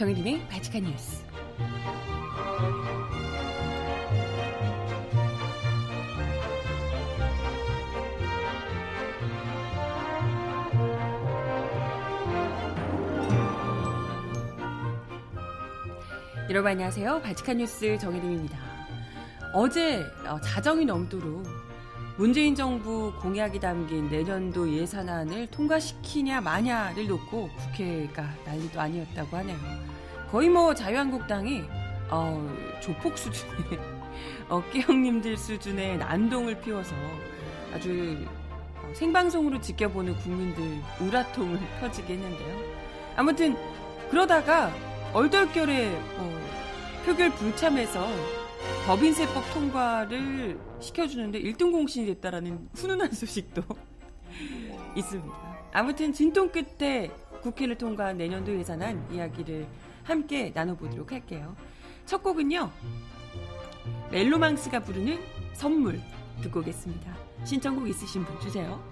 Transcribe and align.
정혜림의 0.00 0.48
바칙한 0.48 0.82
뉴스. 0.82 1.22
여러분 16.48 16.70
안녕하세요. 16.70 17.20
바칙한 17.20 17.58
뉴스 17.58 17.98
정혜림입니다. 17.98 18.58
어제 19.52 20.02
어, 20.26 20.40
자정이 20.40 20.86
넘도록 20.86 21.44
문재인 22.16 22.54
정부 22.54 23.12
공약이 23.20 23.60
담긴 23.60 24.08
내년도 24.08 24.72
예산안을 24.72 25.48
통과시키냐 25.48 26.40
마냐를 26.40 27.06
놓고 27.06 27.50
국회가 27.50 28.34
난리도 28.46 28.80
아니었다고 28.80 29.36
하네요. 29.36 29.79
거의 30.30 30.48
뭐 30.48 30.72
자유한국당이 30.72 31.64
어, 32.08 32.56
조폭 32.80 33.18
수준의 33.18 33.78
어깨 34.48 34.80
형님들 34.80 35.36
수준의 35.36 35.98
난동을 35.98 36.60
피워서 36.60 36.94
아주 37.74 38.16
어, 38.76 38.92
생방송으로 38.94 39.60
지켜보는 39.60 40.14
국민들 40.18 40.80
우라통을 41.00 41.58
터지게 41.80 42.14
했는데요. 42.14 42.56
아무튼 43.16 43.56
그러다가 44.08 44.72
얼떨결에 45.12 46.00
어, 46.18 46.40
표결 47.04 47.30
불참해서 47.30 48.06
법인세법 48.86 49.52
통과를 49.52 50.60
시켜주는데 50.78 51.42
1등 51.42 51.72
공신이 51.72 52.06
됐다라는 52.06 52.68
훈훈한 52.74 53.10
소식도 53.10 53.62
있습니다. 54.94 55.50
아무튼 55.72 56.12
진통 56.12 56.50
끝에 56.50 57.10
국회를 57.42 57.76
통과한 57.78 58.16
내년도 58.16 58.56
예산안 58.56 59.12
이야기를 59.12 59.66
함께 60.10 60.50
나눠보도록 60.54 61.12
할게요. 61.12 61.56
첫 62.04 62.22
곡은요. 62.22 62.70
멜로망스가 64.10 64.80
부르는 64.80 65.20
선물 65.52 66.00
듣고 66.42 66.60
오겠습니다. 66.60 67.16
신청곡 67.44 67.88
있으신 67.88 68.24
분 68.24 68.40
주세요. 68.40 68.82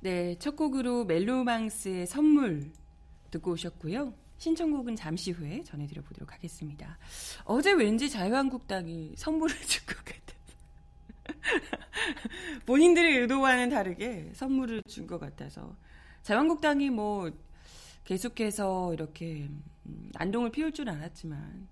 네, 0.00 0.34
첫 0.40 0.56
곡으로 0.56 1.04
멜로망스의 1.04 2.08
선물 2.08 2.72
듣고 3.30 3.52
오셨고요. 3.52 4.12
신청곡은 4.36 4.96
잠시 4.96 5.30
후에 5.30 5.62
전해드려 5.62 6.02
보도록 6.02 6.32
하겠습니다. 6.32 6.98
어제 7.44 7.70
왠지 7.70 8.10
자유한국당이 8.10 9.14
선물을 9.16 9.54
준것 9.64 10.04
같아서. 10.04 10.31
본인들의 12.66 13.18
의도와는 13.20 13.70
다르게 13.70 14.30
선물을 14.34 14.82
준 14.88 15.06
것 15.06 15.18
같아서. 15.20 15.76
자유한국당이 16.22 16.90
뭐 16.90 17.30
계속해서 18.04 18.94
이렇게 18.94 19.48
음, 19.86 20.10
난동을 20.14 20.50
피울 20.50 20.72
줄 20.72 20.88
알았지만 20.88 21.68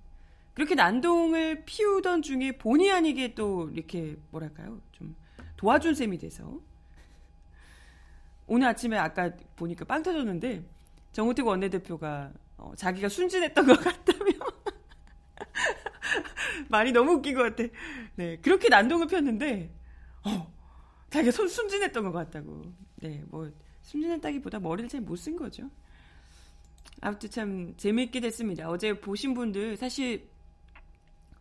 그렇게 0.55 0.75
난동을 0.75 1.65
피우던 1.65 2.22
중에 2.22 2.53
본의 2.59 2.91
아니게 2.93 3.34
또 3.34 3.71
이렇게 3.71 4.16
뭐랄까요? 4.31 4.81
좀 4.93 5.15
도와준 5.56 5.94
셈이 5.94 6.19
돼서. 6.19 6.61
오늘 8.47 8.67
아침에 8.69 8.97
아까 8.99 9.31
보니까 9.56 9.84
빵 9.84 10.03
터졌는데 10.03 10.65
정우택 11.12 11.47
원내대표가 11.47 12.32
어, 12.56 12.72
자기가 12.77 13.09
순진했던 13.09 13.65
것 13.67 13.81
같다며 13.81 14.31
말이 16.69 16.93
너무 16.93 17.12
웃긴 17.15 17.34
것 17.34 17.43
같아. 17.43 17.65
네 18.16 18.37
그렇게 18.43 18.69
난동을 18.69 19.06
폈는데 19.06 19.71
어, 20.25 20.53
자기가 21.10 21.32
손 21.32 21.48
순진했던 21.48 22.04
것 22.04 22.12
같다고. 22.12 22.72
네 23.03 23.25
뭐 23.31 23.50
순진했다기보다 23.82 24.60
머리를 24.60 24.88
잘 24.91 25.00
못 25.03 25.16
쓴 25.16 25.37
거죠. 25.37 25.70
아무튼 27.00 27.31
참 27.31 27.75
재미있게 27.76 28.20
됐습니다. 28.20 28.69
어제 28.69 29.00
보신 29.00 29.34
분들 29.34 29.76
사실 29.76 30.28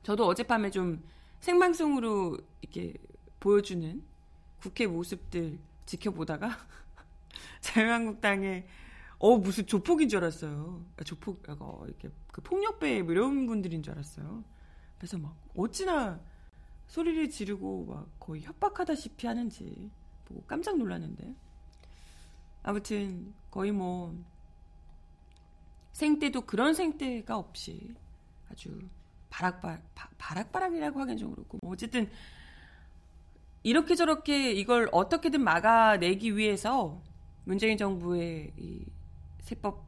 저도 0.03 0.25
어젯밤에 0.27 0.71
좀 0.71 1.03
생방송으로 1.41 2.37
이렇게 2.61 2.93
보여주는 3.39 4.01
국회 4.61 4.87
모습들 4.87 5.57
지켜보다가 5.85 6.49
자유한국당의 7.61 8.67
어 9.19 9.37
무슨 9.37 9.65
조폭인 9.67 10.07
줄 10.09 10.19
알았어요. 10.19 10.85
아, 10.97 11.03
조폭 11.03 11.43
어, 11.49 11.83
이렇게 11.87 12.09
그 12.31 12.41
폭력배 12.41 13.01
뭐 13.03 13.11
이런 13.11 13.45
분들인 13.47 13.83
줄 13.83 13.93
알았어요. 13.93 14.43
그래서 14.99 15.17
막 15.17 15.35
어찌나 15.55 16.19
소리를 16.87 17.29
지르고 17.29 17.85
막 17.85 18.19
거의 18.19 18.43
협박하다시피 18.43 19.25
하는지 19.25 19.89
보고 20.25 20.43
깜짝 20.43 20.77
놀랐는데. 20.77 21.33
아무튼 22.61 23.33
거의 23.49 23.71
뭐 23.71 24.15
생때도 25.93 26.41
그런 26.41 26.73
생때가 26.73 27.37
없이 27.37 27.95
아주 28.51 28.79
바락바 29.29 29.79
바락바락이라고 30.17 30.99
하긴 30.99 31.17
좀 31.17 31.31
그렇고 31.31 31.57
뭐 31.61 31.73
어쨌든 31.73 32.09
이렇게 33.63 33.95
저렇게 33.95 34.51
이걸 34.51 34.89
어떻게든 34.91 35.43
막아내기 35.43 36.35
위해서 36.37 37.01
문재인 37.45 37.77
정부의 37.77 38.53
이 38.57 38.85
세법 39.41 39.85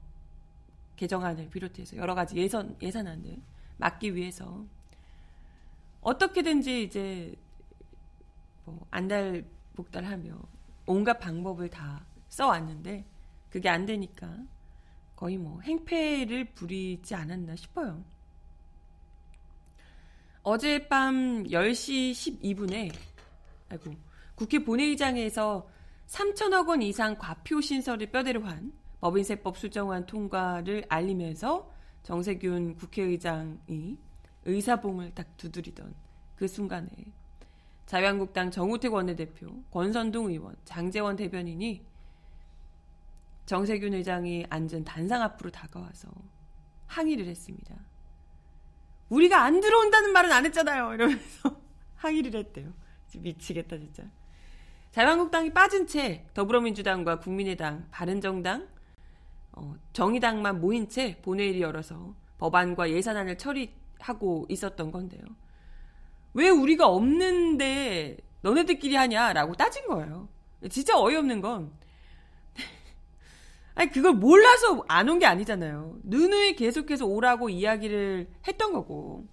개정안을 0.95 1.49
비롯해서 1.49 1.97
여러 1.97 2.15
가지 2.15 2.35
예산 2.35 2.75
예산안을 2.81 3.41
막기 3.77 4.15
위해서 4.15 4.65
어떻게든지 6.01 6.83
이제 6.83 7.35
뭐 8.65 8.85
안달 8.91 9.45
복달하며 9.75 10.35
온갖 10.85 11.19
방법을 11.19 11.69
다 11.69 12.05
써왔는데 12.29 13.05
그게 13.49 13.69
안 13.69 13.85
되니까 13.85 14.37
거의 15.15 15.37
뭐 15.37 15.61
행패를 15.61 16.53
부리지 16.53 17.13
않았나 17.13 17.55
싶어요. 17.55 18.03
어젯밤 20.43 21.43
10시 21.43 22.11
12분에 22.41 22.91
아이고 23.69 23.93
국회 24.33 24.59
본회의장에서 24.59 25.69
3천억 26.07 26.67
원 26.67 26.81
이상 26.81 27.15
과표 27.17 27.61
신설을 27.61 28.07
뼈대로 28.07 28.43
한 28.43 28.73
법인세법 29.01 29.57
수정안 29.57 30.05
통과를 30.05 30.85
알리면서 30.89 31.71
정세균 32.03 32.75
국회의장이 32.75 33.97
의사봉을 34.45 35.13
딱 35.13 35.37
두드리던 35.37 35.93
그 36.35 36.47
순간에 36.47 36.89
자유한국당 37.85 38.51
정우택 38.51 38.93
원내대표, 38.93 39.63
권선동 39.71 40.29
의원, 40.29 40.55
장재원 40.63 41.15
대변인이 41.15 41.85
정세균 43.45 43.93
의장이 43.93 44.45
앉은 44.49 44.85
단상 44.85 45.21
앞으로 45.21 45.49
다가와서 45.49 46.07
항의를 46.87 47.25
했습니다. 47.25 47.75
우리가 49.09 49.43
안 49.43 49.59
들어온다는 49.59 50.13
말은 50.13 50.31
안 50.31 50.45
했잖아요. 50.45 50.93
이러면서 50.93 51.59
항의를 51.97 52.33
했대요. 52.39 52.71
미치겠다 53.13 53.77
진짜. 53.77 54.03
자유한국당이 54.91 55.51
빠진 55.51 55.85
채 55.85 56.25
더불어민주당과 56.33 57.19
국민의당, 57.19 57.87
바른정당, 57.91 58.67
어, 59.53 59.75
정의당만 59.91 60.61
모인 60.61 60.87
채 60.87 61.17
본회의를 61.21 61.59
열어서 61.59 62.15
법안과 62.37 62.89
예산안을 62.89 63.37
처리 63.37 63.73
하고 64.01 64.45
있었던 64.49 64.91
건데요. 64.91 65.21
왜 66.33 66.49
우리가 66.49 66.87
없는데 66.87 68.17
너네들끼리 68.41 68.95
하냐라고 68.95 69.53
따진 69.55 69.85
거예요. 69.87 70.29
진짜 70.69 70.97
어이없는 70.99 71.41
건 71.41 71.71
아니 73.75 73.89
그걸 73.91 74.13
몰라서 74.13 74.83
안 74.87 75.09
온 75.09 75.19
게 75.19 75.25
아니잖아요. 75.25 75.99
누누이 76.03 76.55
계속해서 76.55 77.05
오라고 77.05 77.49
이야기를 77.49 78.29
했던 78.47 78.73
거고 78.73 79.25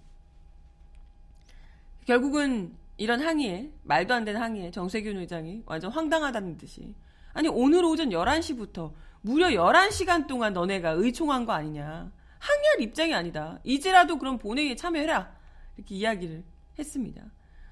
결국은 2.05 2.75
이런 2.97 3.21
항의에 3.21 3.71
말도 3.83 4.13
안 4.13 4.25
되는 4.25 4.41
항의에 4.41 4.71
정세균 4.71 5.17
의장이 5.17 5.63
완전 5.65 5.91
황당하다는 5.91 6.57
듯이 6.57 6.93
아니 7.33 7.47
오늘 7.47 7.85
오전 7.85 8.09
11시부터 8.09 8.91
무려 9.21 9.47
11시간 9.49 10.27
동안 10.27 10.53
너네가 10.53 10.91
의총한 10.91 11.45
거 11.45 11.53
아니냐. 11.53 12.11
항의할 12.39 12.81
입장이 12.81 13.13
아니다. 13.13 13.59
이제라도 13.63 14.17
그럼 14.17 14.37
본회의에 14.37 14.75
참여해라. 14.75 15.37
이렇게 15.77 15.95
이야기를 15.95 16.43
했습니다. 16.77 17.23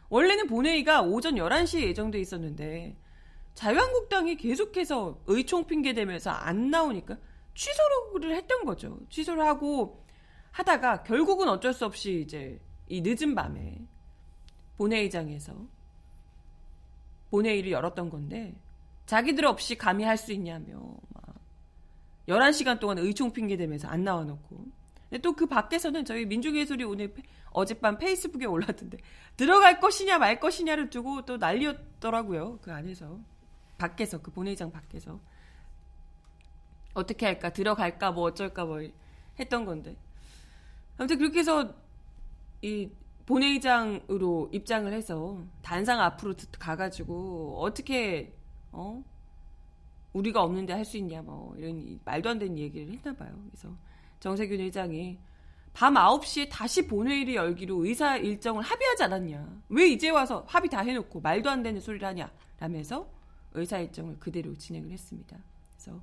원래는 0.09 0.47
본회의가 0.47 1.01
오전 1.01 1.35
11시에 1.35 1.81
예정돼 1.87 2.19
있었는데 2.19 2.95
자유한국당이 3.55 4.37
계속해서 4.37 5.21
의총 5.25 5.65
핑계 5.65 5.93
대면서 5.93 6.29
안 6.29 6.69
나오니까 6.69 7.17
취소를 7.55 8.35
했던 8.35 8.63
거죠. 8.65 8.99
취소를 9.09 9.43
하고 9.45 10.05
하다가 10.51 11.03
결국은 11.03 11.49
어쩔 11.49 11.73
수 11.73 11.85
없이 11.85 12.21
이제 12.21 12.59
이 12.87 13.01
늦은 13.01 13.35
밤에 13.35 13.79
본회의장에서 14.77 15.53
본회의를 17.31 17.71
열었던 17.71 18.09
건데 18.09 18.55
자기들 19.05 19.45
없이 19.45 19.75
감히 19.75 20.03
할 20.03 20.17
수 20.17 20.31
있냐며 20.33 20.77
막 21.09 21.26
11시간 22.27 22.79
동안 22.79 22.97
의총 22.97 23.31
핑계 23.31 23.57
대면서 23.57 23.87
안 23.87 24.03
나와 24.03 24.23
놓고 24.23 24.65
또그 25.21 25.45
밖에서는 25.45 26.03
저희 26.05 26.25
민중예술이 26.25 26.83
오늘 26.83 27.13
어젯밤 27.51 27.97
페이스북에 27.97 28.45
올랐던데 28.45 28.97
들어갈 29.37 29.79
것이냐 29.79 30.17
말 30.17 30.39
것이냐를 30.39 30.89
두고 30.89 31.25
또 31.25 31.37
난리였더라고요. 31.37 32.59
그 32.61 32.71
안에서. 32.71 33.19
밖에서 33.77 34.21
그 34.21 34.31
본회의장 34.31 34.71
밖에서 34.71 35.19
어떻게 36.93 37.25
할까 37.27 37.51
들어갈까 37.53 38.11
뭐 38.11 38.23
어쩔까 38.23 38.65
뭐 38.65 38.81
했던 39.39 39.65
건데 39.65 39.95
아무튼 40.97 41.17
그렇게 41.19 41.39
해서 41.39 41.75
이 42.61 42.89
본회의장으로 43.27 44.49
입장을 44.51 44.91
해서 44.91 45.39
단상 45.61 46.01
앞으로 46.01 46.33
가가지고 46.57 47.57
어떻게 47.59 48.33
어 48.71 49.03
우리가 50.17 50.43
없는데 50.43 50.73
할 50.73 50.85
수 50.85 50.97
있냐 50.97 51.21
뭐 51.21 51.55
이런 51.57 51.99
말도 52.05 52.29
안 52.29 52.39
되는 52.39 52.57
얘기를 52.57 52.91
했나 52.91 53.13
봐요. 53.13 53.31
그래서 53.49 53.75
정세균 54.19 54.59
의장이 54.59 55.17
밤 55.73 55.93
9시에 55.93 56.47
다시 56.49 56.87
본회의를 56.87 57.35
열기로 57.35 57.85
의사 57.85 58.17
일정을 58.17 58.63
합의하지 58.63 59.03
않았냐. 59.03 59.61
왜 59.69 59.87
이제 59.87 60.09
와서 60.09 60.43
합의 60.47 60.69
다 60.69 60.79
해놓고 60.81 61.21
말도 61.21 61.49
안 61.49 61.61
되는 61.61 61.79
소리를 61.79 62.07
하냐. 62.07 62.31
라면서 62.59 63.07
의사 63.53 63.77
일정을 63.79 64.17
그대로 64.19 64.55
진행을 64.55 64.89
했습니다. 64.91 65.37
그래서 65.75 66.01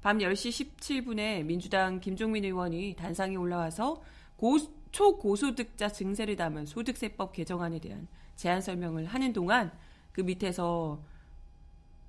밤 0.00 0.18
10시 0.18 0.76
17분에 0.76 1.44
민주당 1.44 1.98
김종민 1.98 2.44
의원이 2.44 2.94
단상에 2.96 3.34
올라와서 3.34 4.00
고, 4.36 4.56
초고소득자 4.92 5.88
증세를 5.88 6.36
담은 6.36 6.66
소득세법 6.66 7.32
개정안에 7.32 7.80
대한 7.80 8.06
제안 8.36 8.60
설명을 8.60 9.06
하는 9.06 9.32
동안 9.32 9.72
그 10.12 10.20
밑에서 10.20 11.02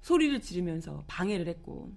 소리를 0.02 0.40
지르면서 0.42 1.04
방해를 1.08 1.48
했고 1.48 1.92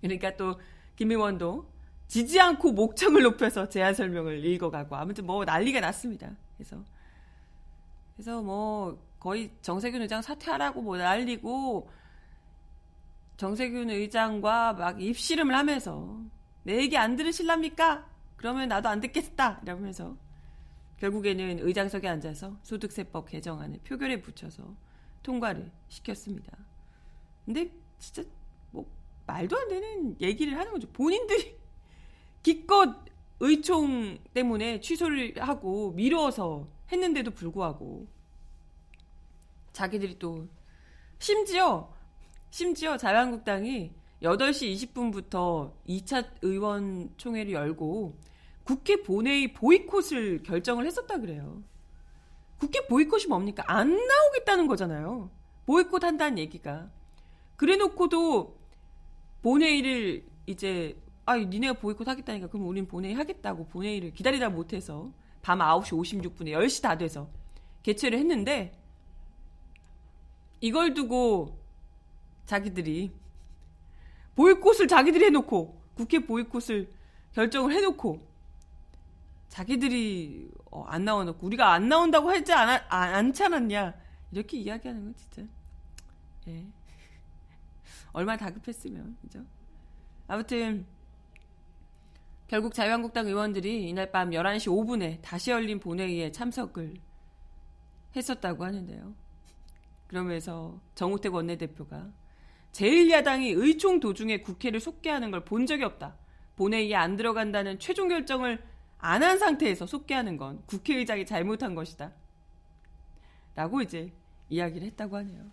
그러니까 0.00 0.36
또 0.36 0.58
김 1.00 1.12
의원도 1.12 1.66
지지 2.08 2.38
않고 2.38 2.72
목청을 2.72 3.22
높여서 3.22 3.70
제안 3.70 3.94
설명을 3.94 4.44
읽어가고 4.44 4.94
아무튼 4.94 5.24
뭐 5.24 5.46
난리가 5.46 5.80
났습니다. 5.80 6.36
그래서 6.58 6.84
그래서 8.14 8.42
뭐 8.42 9.02
거의 9.18 9.50
정세균 9.62 10.02
의장 10.02 10.20
사퇴하라고 10.20 10.82
뭐 10.82 10.98
날리고 10.98 11.88
정세균 13.38 13.88
의장과 13.88 14.74
막 14.74 15.00
입씨름을 15.00 15.54
하면서 15.54 16.20
내 16.64 16.76
얘기 16.76 16.98
안 16.98 17.16
들으실랍니까? 17.16 18.06
그러면 18.36 18.68
나도 18.68 18.90
안 18.90 19.00
듣겠다 19.00 19.60
이러면서 19.62 20.18
결국에는 20.98 21.60
의장석에 21.60 22.06
앉아서 22.06 22.58
소득세법 22.62 23.30
개정안을 23.30 23.80
표결에 23.84 24.20
붙여서 24.20 24.76
통과를 25.22 25.70
시켰습니다. 25.88 26.56
근데 27.44 27.70
진짜 27.98 28.22
뭐 28.70 28.86
말도 29.26 29.56
안 29.56 29.68
되는 29.68 30.20
얘기를 30.20 30.58
하는 30.58 30.72
거죠. 30.72 30.88
본인들이 30.92 31.56
기껏 32.42 32.96
의총 33.40 34.18
때문에 34.34 34.80
취소를 34.80 35.34
하고 35.38 35.92
미뤄서 35.92 36.68
했는데도 36.92 37.30
불구하고 37.30 38.06
자기들이 39.72 40.18
또 40.18 40.48
심지어 41.18 41.92
심지어 42.50 42.96
자유한국당이 42.96 43.92
8시 44.22 44.74
20분부터 44.74 45.72
2차 45.88 46.30
의원총회를 46.42 47.52
열고 47.52 48.18
국회 48.64 49.02
본회의 49.02 49.52
보이콧을 49.54 50.42
결정을 50.42 50.86
했었다 50.86 51.18
그래요. 51.18 51.62
국회 52.60 52.86
보이콧이 52.86 53.26
뭡니까? 53.26 53.64
안 53.66 53.88
나오겠다는 53.88 54.66
거잖아요. 54.66 55.30
보이콧 55.64 56.04
한다는 56.04 56.38
얘기가. 56.38 56.90
그래 57.56 57.76
놓고도 57.76 58.56
본회의를 59.42 60.24
이제 60.46 60.96
아, 61.24 61.36
니네가 61.36 61.74
보이콧 61.74 62.06
하겠다니까 62.06 62.48
그럼 62.48 62.66
우린 62.66 62.86
본회의 62.86 63.14
하겠다고 63.14 63.66
본회의를 63.68 64.12
기다리다 64.12 64.50
못해서 64.50 65.10
밤 65.42 65.60
9시 65.60 66.22
56분에 66.22 66.52
10시 66.52 66.82
다 66.82 66.98
돼서 66.98 67.28
개최를 67.82 68.18
했는데 68.18 68.78
이걸 70.60 70.92
두고 70.92 71.58
자기들이 72.44 73.10
보이콧을 74.36 74.86
자기들이 74.86 75.26
해놓고 75.26 75.80
국회 75.94 76.18
보이콧을 76.18 76.90
결정을 77.32 77.72
해놓고 77.72 78.20
자기들이 79.48 80.50
어, 80.70 80.84
안 80.84 81.04
나와놓고 81.04 81.46
우리가 81.46 81.72
안 81.72 81.88
나온다고 81.88 82.30
하지 82.30 82.52
않아, 82.52 82.84
아, 82.88 82.96
않지 83.16 83.42
않았냐 83.44 83.94
이렇게 84.32 84.58
이야기하는 84.58 85.04
건 85.04 85.14
진짜 85.16 85.42
예. 86.48 86.64
얼마나 88.12 88.38
다급했으면 88.38 89.16
그죠? 89.20 89.44
아무튼 90.26 90.86
결국 92.46 92.74
자유한국당 92.74 93.26
의원들이 93.26 93.88
이날 93.88 94.10
밤 94.10 94.30
11시 94.30 94.66
5분에 94.68 95.20
다시 95.22 95.50
열린 95.50 95.78
본회의에 95.78 96.32
참석을 96.32 96.94
했었다고 98.16 98.64
하는데요. 98.64 99.14
그러면서 100.08 100.80
정우택 100.96 101.32
원내대표가 101.34 102.08
제1야당이 102.72 103.56
의총 103.56 104.00
도중에 104.00 104.38
국회를 104.40 104.80
속개하는 104.80 105.30
걸 105.30 105.44
본 105.44 105.66
적이 105.66 105.84
없다. 105.84 106.16
본회의에 106.56 106.94
안 106.96 107.16
들어간다는 107.16 107.78
최종 107.78 108.08
결정을 108.08 108.62
안 109.00 109.22
한 109.22 109.38
상태에서 109.38 109.86
속개하는 109.86 110.36
건 110.36 110.62
국회의장이 110.66 111.24
잘못한 111.26 111.74
것이다. 111.74 112.12
라고 113.54 113.80
이제 113.82 114.12
이야기를 114.48 114.86
했다고 114.88 115.16
하네요. 115.16 115.50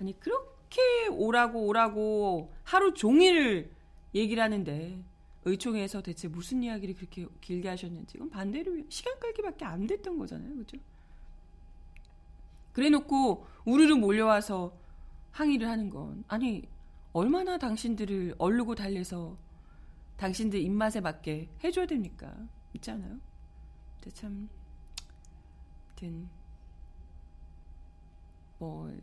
아니, 0.00 0.18
그렇게 0.18 0.80
오라고 1.10 1.66
오라고 1.66 2.52
하루 2.62 2.94
종일 2.94 3.74
얘기를 4.14 4.42
하는데 4.42 5.02
의총에서 5.44 6.02
대체 6.02 6.28
무슨 6.28 6.62
이야기를 6.62 6.94
그렇게 6.94 7.26
길게 7.40 7.68
하셨는지 7.68 8.18
이건 8.18 8.30
반대로 8.30 8.76
시간 8.88 9.18
끌기밖에 9.18 9.64
안 9.64 9.86
됐던 9.86 10.18
거잖아요. 10.18 10.56
그죠? 10.56 10.76
그래 12.72 12.88
놓고 12.90 13.46
우르르 13.64 13.94
몰려와서 13.96 14.76
항의를 15.32 15.68
하는 15.68 15.90
건 15.90 16.24
아니 16.28 16.68
얼마나 17.12 17.58
당신들을 17.58 18.34
얼르고 18.38 18.74
달래서 18.74 19.36
당신들 20.16 20.60
입맛에 20.60 21.00
맞게 21.00 21.48
해줘야 21.64 21.86
됩니까? 21.86 22.36
있지 22.74 22.90
않아요? 22.90 23.18
근데 23.96 24.10
참, 24.10 24.48
아무튼 25.88 26.28
뭐 28.58 28.94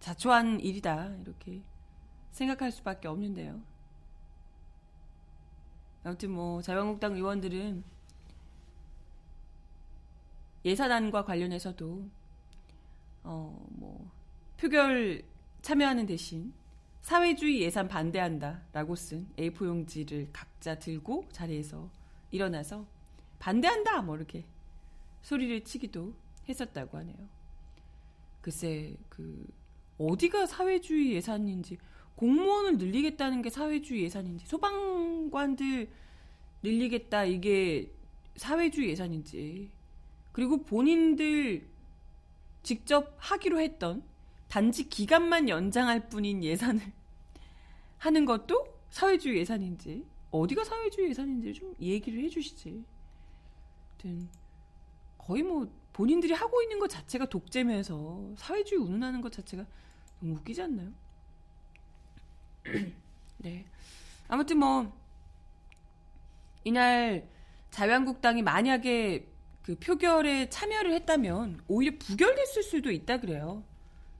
자초한 0.00 0.60
일이다 0.60 1.14
이렇게 1.22 1.62
생각할 2.32 2.72
수밖에 2.72 3.08
없는데요. 3.08 3.60
아무튼 6.04 6.30
뭐 6.32 6.60
자유한국당 6.62 7.14
의원들은 7.14 7.84
예산안과 10.64 11.24
관련해서도 11.24 12.08
어, 13.24 13.66
뭐, 13.70 14.10
표결 14.56 15.22
참여하는 15.60 16.06
대신 16.06 16.52
사회주의 17.02 17.62
예산 17.62 17.88
반대한다 17.88 18.62
라고 18.72 18.94
쓴 18.94 19.28
A4 19.36 19.66
용지를 19.66 20.28
각자 20.32 20.78
들고 20.78 21.28
자리에서 21.32 21.88
일어나서 22.30 22.86
반대한다 23.42 24.02
뭐 24.02 24.16
이렇게 24.16 24.44
소리를 25.22 25.64
치기도 25.64 26.14
했었다고 26.48 26.96
하네요. 26.98 27.16
글쎄 28.40 28.94
그 29.08 29.44
어디가 29.98 30.46
사회주의 30.46 31.12
예산인지 31.14 31.78
공무원을 32.14 32.78
늘리겠다는 32.78 33.42
게 33.42 33.50
사회주의 33.50 34.04
예산인지 34.04 34.46
소방관들 34.46 35.90
늘리겠다 36.62 37.24
이게 37.24 37.90
사회주의 38.36 38.90
예산인지 38.90 39.70
그리고 40.30 40.62
본인들 40.62 41.66
직접 42.62 43.16
하기로 43.18 43.60
했던 43.60 44.04
단지 44.48 44.88
기간만 44.88 45.48
연장할 45.48 46.08
뿐인 46.08 46.44
예산을 46.44 46.80
하는 47.98 48.24
것도 48.24 48.72
사회주의 48.90 49.38
예산인지 49.38 50.06
어디가 50.30 50.62
사회주의 50.62 51.10
예산인지 51.10 51.54
좀 51.54 51.74
얘기를 51.80 52.22
해주시지. 52.22 52.91
거의 55.18 55.42
뭐 55.42 55.70
본인들이 55.92 56.32
하고 56.32 56.62
있는 56.62 56.78
것 56.78 56.88
자체가 56.88 57.26
독재면서 57.26 58.32
사회주의 58.36 58.80
운운하는 58.80 59.20
것 59.20 59.32
자체가 59.32 59.64
너무 60.20 60.34
웃기지 60.36 60.62
않나요? 60.62 60.90
네. 63.38 63.64
아무튼 64.28 64.58
뭐 64.58 64.92
이날 66.64 67.28
자유한국당이 67.70 68.42
만약에 68.42 69.26
그 69.62 69.76
표결에 69.76 70.48
참여를 70.48 70.92
했다면 70.94 71.62
오히려 71.68 71.96
부결됐을 71.98 72.62
수도 72.62 72.90
있다 72.90 73.20
그래요. 73.20 73.62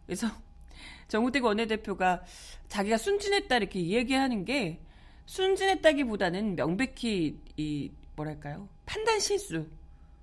그래서 0.07 0.29
정우택 1.09 1.45
원내대표가 1.45 2.25
자기가 2.69 2.99
순진했다 2.99 3.57
이렇게 3.57 3.87
얘기하는 3.87 4.45
게 4.45 4.81
순진했다기보다는 5.27 6.57
명백히 6.57 7.39
이 7.57 7.91
뭐랄까요 8.17 8.69
판단 8.87 9.21
실수 9.21 9.67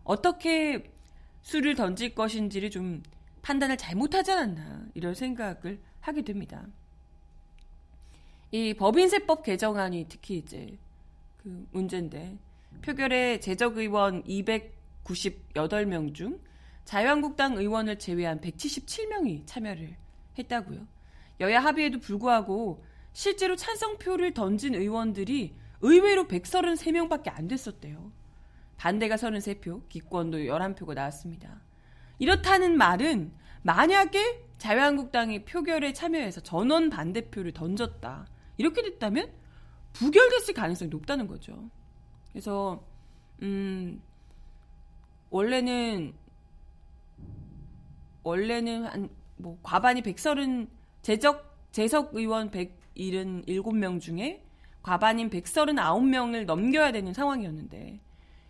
어떻게 0.03 0.91
수를 1.41 1.75
던질 1.75 2.15
것인지를 2.15 2.69
좀 2.69 3.03
판단을 3.41 3.77
잘못하지 3.77 4.31
않았나 4.31 4.87
이런 4.93 5.13
생각을 5.13 5.79
하게 6.01 6.21
됩니다. 6.23 6.65
이 8.51 8.73
법인세법 8.73 9.43
개정안이 9.43 10.07
특히 10.09 10.37
이제 10.37 10.77
그 11.37 11.67
문제인데 11.71 12.37
표결에 12.81 13.39
재적 13.39 13.77
의원 13.77 14.23
298명 14.23 16.13
중 16.13 16.39
자유한국당 16.85 17.57
의원을 17.57 17.99
제외한 17.99 18.41
177명이 18.41 19.43
참여를 19.45 19.95
했다고요. 20.37 20.87
여야 21.39 21.59
합의에도 21.59 21.99
불구하고 21.99 22.83
실제로 23.13 23.55
찬성표를 23.55 24.33
던진 24.33 24.75
의원들이 24.75 25.53
의외로 25.81 26.27
133명밖에 26.27 27.31
안 27.33 27.47
됐었대요. 27.47 28.11
반대가 28.79 29.15
33표, 29.15 29.87
기권도 29.89 30.39
11표가 30.39 30.95
나왔습니다. 30.95 31.61
이렇다는 32.17 32.77
말은 32.77 33.31
만약에 33.61 34.45
자유한국당이 34.57 35.45
표결에 35.45 35.93
참여해서 35.93 36.41
전원 36.41 36.89
반대표를 36.89 37.51
던졌다. 37.53 38.25
이렇게 38.57 38.81
됐다면 38.81 39.31
부결됐을 39.93 40.53
가능성이 40.53 40.89
높다는 40.89 41.27
거죠. 41.27 41.69
그래서 42.31 42.83
음 43.41 44.01
원래는 45.29 46.13
원래는 48.23 48.85
한 48.85 49.19
뭐 49.39 49.57
과반이 49.63 50.01
130 50.01 50.69
재적 51.01 51.57
재석 51.71 52.13
의원 52.13 52.51
177명 52.51 54.01
중에 54.01 54.43
과반인 54.81 55.29
139명을 55.29 56.45
넘겨야 56.45 56.91
되는 56.91 57.13
상황이었는데 57.13 58.01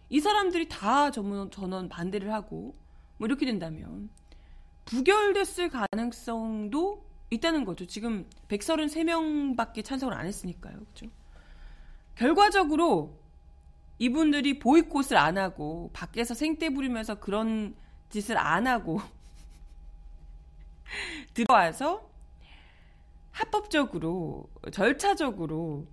이 0.10 0.20
사람들이 0.20 0.68
다 0.68 1.12
전원, 1.12 1.52
전원 1.52 1.88
반대를 1.88 2.34
하고 2.34 2.76
뭐 3.18 3.28
이렇게 3.28 3.46
된다면 3.46 4.10
부결됐을 4.86 5.70
가능성도 5.70 7.06
있다는 7.30 7.64
거죠. 7.64 7.86
지금 7.86 8.28
133명밖에 8.48 9.86
찬성을 9.86 10.12
안 10.14 10.26
했으니까요. 10.26 10.80
그죠? 10.80 11.08
결과적으로 12.16 13.20
이분들이 14.00 14.58
보이콧을 14.60 15.16
안 15.16 15.38
하고 15.38 15.92
밖에서 15.94 16.34
생떼 16.34 16.70
부리면서 16.70 17.16
그런 17.20 17.76
짓을 18.10 18.38
안 18.38 18.66
하고 18.66 19.00
들어와서 21.36 22.10
합법적으로 23.32 24.50
절차적으로 24.72 25.86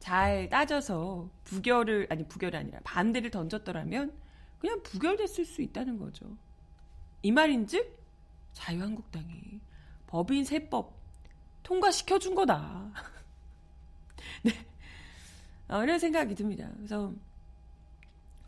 잘 0.00 0.48
따져서 0.48 1.28
부결을 1.44 2.08
아니 2.10 2.26
부결이 2.26 2.56
아니라 2.56 2.80
반대를 2.82 3.30
던졌더라면 3.30 4.12
그냥 4.58 4.82
부결됐을 4.82 5.44
수 5.44 5.62
있다는 5.62 5.98
거죠. 5.98 6.26
이 7.22 7.30
말인즉 7.30 7.98
자유한국당이 8.52 9.60
법인 10.06 10.44
세법 10.44 10.94
통과시켜 11.62 12.18
준 12.18 12.34
거다. 12.34 12.90
네. 14.42 14.52
어, 15.68 15.82
이런 15.82 15.98
생각이 15.98 16.34
듭니다. 16.34 16.68
그래서 16.76 17.12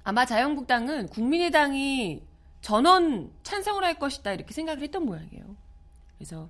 아마 0.02 0.24
자유한국당은 0.24 1.06
국민의당이 1.08 2.22
전원 2.62 3.32
찬성을 3.42 3.82
할 3.84 3.98
것이다 3.98 4.32
이렇게 4.32 4.52
생각을 4.52 4.82
했던 4.82 5.04
모양이에요. 5.04 5.56
그래서 6.16 6.48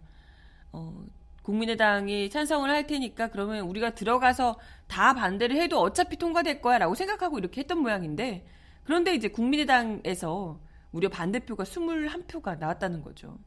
어, 0.70 1.04
국민의당이 1.42 2.30
찬성을 2.30 2.68
할 2.70 2.86
테니까 2.86 3.28
그러면 3.28 3.66
우리가 3.66 3.94
들어가서 3.94 4.58
다 4.86 5.14
반대를 5.14 5.56
해도 5.56 5.80
어차피 5.80 6.16
통과될 6.16 6.60
거야라고 6.60 6.94
생각하고 6.94 7.38
이렇게 7.38 7.60
했던 7.62 7.78
모양인데 7.78 8.46
그런데 8.84 9.14
이제 9.14 9.28
국민의당에서 9.28 10.60
무려 10.90 11.08
반대표가 11.08 11.64
21표가 11.64 12.58
나왔다는 12.58 13.02
거죠. 13.02 13.38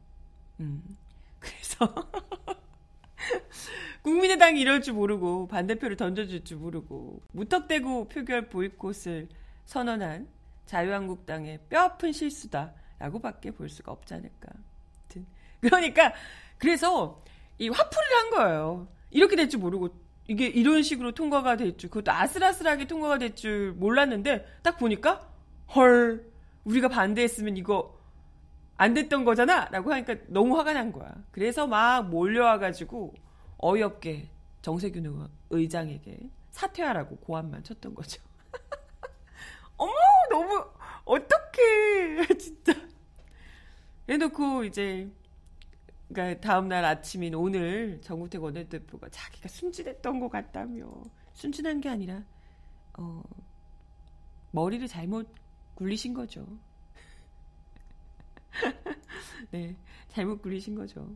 음. 0.60 0.96
그래서 1.38 2.10
국민의당이 4.02 4.60
이럴 4.60 4.82
줄 4.82 4.94
모르고 4.94 5.48
반대표를 5.48 5.96
던져줄 5.96 6.44
줄 6.44 6.58
모르고 6.58 7.22
무턱대고 7.32 8.08
표결 8.08 8.48
보이콧을 8.48 9.28
선언한 9.64 10.28
자유한국당의 10.66 11.60
뼈아픈 11.68 12.12
실수다라고밖에 12.12 13.52
볼 13.52 13.68
수가 13.68 13.92
없지 13.92 14.14
않을까. 14.14 14.52
그러니까 15.60 16.12
그래서 16.58 17.22
이 17.58 17.68
화풀이를 17.68 18.16
한 18.16 18.30
거예요. 18.30 18.88
이렇게 19.10 19.36
될 19.36 19.48
줄 19.48 19.60
모르고 19.60 19.88
이게 20.28 20.46
이런 20.46 20.82
식으로 20.82 21.12
통과가 21.12 21.56
될 21.56 21.76
줄, 21.76 21.88
그것도 21.90 22.12
아슬아슬하게 22.12 22.86
통과가 22.86 23.18
될 23.18 23.34
줄 23.34 23.72
몰랐는데 23.72 24.44
딱 24.62 24.76
보니까 24.78 25.28
헐 25.74 26.30
우리가 26.64 26.88
반대했으면 26.88 27.56
이거 27.56 27.96
안 28.76 28.92
됐던 28.92 29.24
거잖아 29.24 29.68
라고 29.70 29.92
하니까 29.92 30.16
너무 30.28 30.58
화가 30.58 30.72
난 30.74 30.92
거야. 30.92 31.14
그래서 31.30 31.66
막 31.66 32.08
몰려와가지고 32.10 33.14
어이없게 33.58 34.28
정세균 34.62 35.28
의장에게 35.50 36.28
사퇴하라고 36.50 37.16
고함만 37.18 37.62
쳤던 37.62 37.94
거죠. 37.94 38.20
어머 39.78 39.92
너무 40.30 40.64
어떡해 41.04 42.26
진짜. 42.38 42.72
해놓고 44.08 44.64
이제 44.64 45.10
그러니까 46.08 46.40
다음 46.40 46.68
날 46.68 46.84
아침인 46.84 47.34
오늘 47.34 48.00
정우택 48.00 48.42
원내대표가 48.42 49.08
자기가 49.08 49.48
순진했던 49.48 50.20
것 50.20 50.28
같다며 50.28 50.90
순진한 51.34 51.80
게 51.80 51.88
아니라 51.88 52.22
어, 52.98 53.22
머리를 54.52 54.86
잘못 54.88 55.28
굴리신 55.74 56.14
거죠. 56.14 56.46
네, 59.50 59.76
잘못 60.08 60.40
굴리신 60.40 60.74
거죠. 60.74 61.14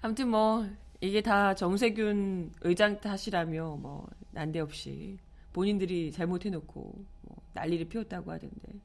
아무튼 0.00 0.28
뭐 0.28 0.68
이게 1.00 1.20
다 1.20 1.54
정세균 1.54 2.52
의장 2.62 3.00
탓이라며 3.00 3.76
뭐 3.76 4.08
난데없이 4.30 5.18
본인들이 5.52 6.12
잘못해놓고 6.12 7.04
뭐 7.22 7.42
난리를 7.52 7.88
피웠다고 7.88 8.30
하던데, 8.30 8.80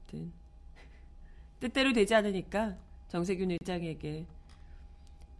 아무튼 0.00 0.32
뜻대로 1.60 1.92
되지 1.92 2.14
않으니까 2.14 2.78
정세균 3.08 3.50
의장에게 3.52 4.26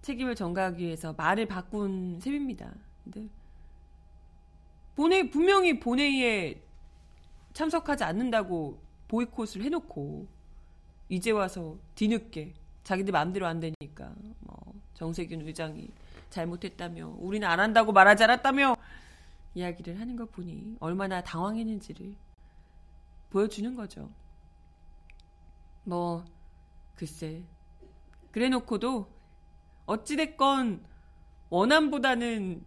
책임을 0.03 0.35
전가하기 0.35 0.85
위해서 0.85 1.13
말을 1.15 1.47
바꾼 1.47 2.21
셈입니다. 2.21 2.73
근데 3.05 3.29
본회 4.97 5.31
분명히 5.31 5.81
본회의에 5.81 6.61
참석하지 7.53 8.05
않는다고 8.05 8.79
보이콧을 9.09 9.63
해놓고 9.63 10.27
이제 11.09 11.31
와서 11.31 11.77
뒤늦게 11.95 12.53
자기들 12.85 13.13
마음대로 13.13 13.47
안 13.47 13.61
되니까 13.61 14.13
뭐 14.41 14.57
정세균 14.95 15.47
의장이 15.47 15.89
잘못했다며 16.31 17.17
우리는 17.19 17.47
안 17.47 17.61
한다고 17.61 17.93
말하지 17.93 18.25
않았다며 18.25 18.77
이야기를 19.55 20.01
하는 20.01 20.17
것 20.17 20.31
보니 20.33 20.77
얼마나 20.81 21.23
당황했는지를 21.23 22.15
보여주는 23.31 23.75
거죠. 23.75 24.11
뭐 25.85 26.25
글쎄 26.97 27.43
그래 28.35 28.49
놓고도 28.49 29.09
어찌됐건 29.87 30.85
원안보다는 31.51 32.65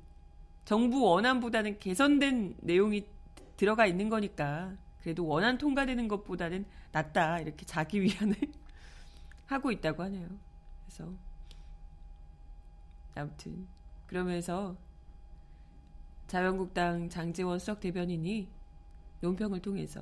정부 0.63 1.03
원안보다는 1.03 1.79
개선된 1.79 2.55
내용이 2.61 3.05
들어가 3.57 3.85
있는 3.85 4.07
거니까 4.07 4.77
그래도 5.01 5.27
원안 5.27 5.57
통과되는 5.57 6.07
것보다는 6.07 6.65
낫다 6.93 7.39
이렇게 7.39 7.65
자기 7.65 8.01
위안을 8.01 8.37
하고 9.47 9.69
있다고 9.69 10.03
하네요. 10.03 10.29
그래서 10.85 11.11
아무튼 13.15 13.67
그러면서 14.05 14.77
자유한국당 16.27 17.09
장재원 17.09 17.59
수석 17.59 17.81
대변인이 17.81 18.47
논평을 19.19 19.59
통해서 19.59 20.01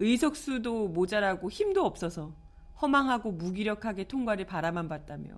의석수도 0.00 0.88
모자라고 0.88 1.48
힘도 1.48 1.86
없어서 1.86 2.34
허망하고 2.82 3.32
무기력하게 3.32 4.04
통과를 4.04 4.46
바라만 4.46 4.88
봤다며 4.88 5.34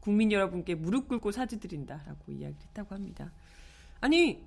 국민 0.00 0.32
여러분께 0.32 0.74
무릎 0.74 1.08
꿇고 1.08 1.32
사죄드린다라고 1.32 2.32
이야기를 2.32 2.62
했다고 2.68 2.94
합니다. 2.94 3.32
아니 4.00 4.46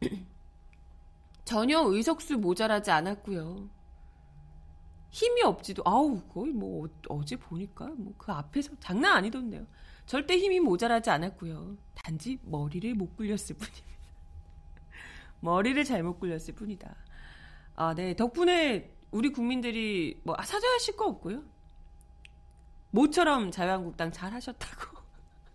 전혀 1.44 1.80
의석수 1.80 2.38
모자라지 2.38 2.90
않았고요. 2.90 3.68
힘이 5.10 5.42
없지도 5.42 5.82
아우 5.86 6.22
거의 6.28 6.52
뭐 6.52 6.86
어, 6.86 6.90
어제 7.08 7.36
보니까 7.36 7.86
뭐 7.86 8.14
그 8.18 8.32
앞에서 8.32 8.72
장난 8.80 9.16
아니던데요. 9.18 9.66
절대 10.06 10.36
힘이 10.36 10.60
모자라지 10.60 11.10
않았고요. 11.10 11.76
단지 11.94 12.38
머리를 12.42 12.94
못 12.94 13.16
굴렸을 13.16 13.56
뿐입니다. 13.56 13.98
머리를 15.40 15.82
잘못 15.84 16.18
굴렸을 16.18 16.54
뿐이다. 16.54 16.94
아, 17.76 17.94
네. 17.94 18.14
덕분에 18.14 18.93
우리 19.14 19.30
국민들이 19.30 20.20
뭐 20.24 20.34
아, 20.36 20.42
사죄하실 20.42 20.96
거 20.96 21.06
없고요. 21.06 21.44
모처럼 22.90 23.52
자유한국당 23.52 24.10
잘 24.10 24.32
하셨다고. 24.32 24.98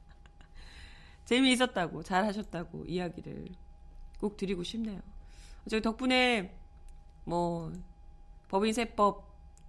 재미있었다고, 1.26 2.02
잘 2.04 2.24
하셨다고 2.24 2.86
이야기를 2.86 3.50
꼭 4.22 4.38
드리고 4.38 4.64
싶네요. 4.64 5.02
저희 5.70 5.82
덕분에 5.82 6.58
뭐 7.26 7.74
법인세법 8.48 9.28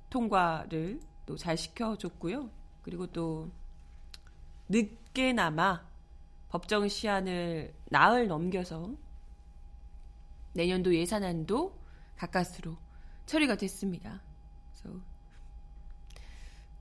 통과를 0.09 1.01
또 1.27 1.37
잘 1.37 1.57
시켜줬고요. 1.57 2.49
그리고 2.83 3.09
또 3.09 3.51
늦게나마 4.69 5.85
법정 6.49 6.87
시한을 6.87 7.75
나흘 7.87 8.29
넘겨서 8.29 8.95
내년도 10.53 10.95
예산안도 10.95 11.77
가까스로 12.17 12.77
처리가 13.31 13.55
됐습니다. 13.55 14.21
그래서 14.73 14.99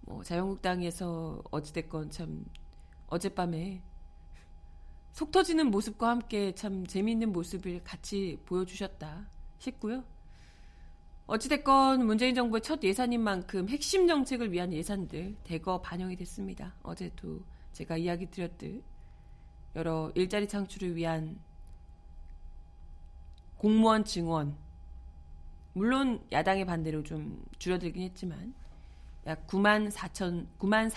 뭐 0.02 0.24
자유한국당에서 0.24 1.44
어찌됐건 1.52 2.10
참 2.10 2.44
어젯밤에 3.06 3.84
속 5.12 5.32
터지는 5.32 5.70
모습과 5.70 6.10
함께 6.10 6.56
참 6.56 6.88
재미있는 6.88 7.32
모습을 7.32 7.84
같이 7.84 8.40
보여주셨다 8.48 9.28
싶고요. 9.60 10.04
어찌됐건 11.28 12.08
문재인 12.08 12.34
정부의 12.34 12.64
첫 12.64 12.84
예산인 12.84 13.22
만큼 13.22 13.70
핵심 13.70 14.08
정책을 14.08 14.52
위한 14.52 14.74
예산들 14.74 15.36
대거 15.44 15.82
반영이 15.82 16.16
됐습니다. 16.16 16.74
어제도 16.82 17.44
제가 17.74 17.98
이야기 17.98 18.26
드렸듯 18.26 18.84
여러 19.76 20.12
일자리 20.16 20.48
창출을 20.48 20.96
위한 20.96 21.40
공무원 23.58 24.04
증원 24.04 24.58
물론 25.80 26.22
야당의 26.30 26.66
반대로 26.66 27.04
좀 27.04 27.42
줄어들긴 27.58 28.04
했지만 28.04 28.54
약 29.26 29.48
9만 29.48 29.90
4천 29.90 30.46
9만 30.60 30.92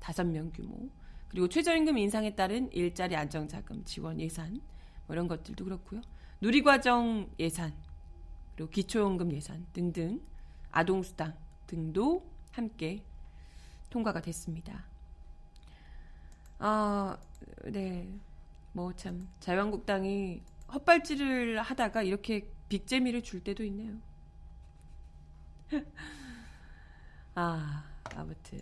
475명 0.00 0.50
규모 0.54 0.88
그리고 1.28 1.46
최저임금 1.46 1.98
인상에 1.98 2.34
따른 2.34 2.72
일자리 2.72 3.14
안정자금 3.14 3.84
지원 3.84 4.18
예산 4.22 4.58
뭐 5.06 5.14
이런 5.14 5.28
것들도 5.28 5.62
그렇고요. 5.66 6.00
누리과정 6.40 7.28
예산 7.38 7.74
그리고 8.56 8.70
기초연금 8.70 9.32
예산 9.32 9.66
등등 9.74 10.22
아동수당 10.70 11.36
등도 11.66 12.26
함께 12.52 13.04
통과가 13.90 14.22
됐습니다. 14.22 14.86
아, 16.58 17.18
네. 17.66 18.08
뭐 18.72 18.94
참 18.94 19.28
자유한국당이 19.40 20.40
헛발질을 20.72 21.60
하다가 21.60 22.02
이렇게 22.02 22.50
빅재미를 22.68 23.22
줄 23.22 23.42
때도 23.42 23.64
있네요. 23.64 23.94
아, 27.34 27.84
아무튼 28.16 28.60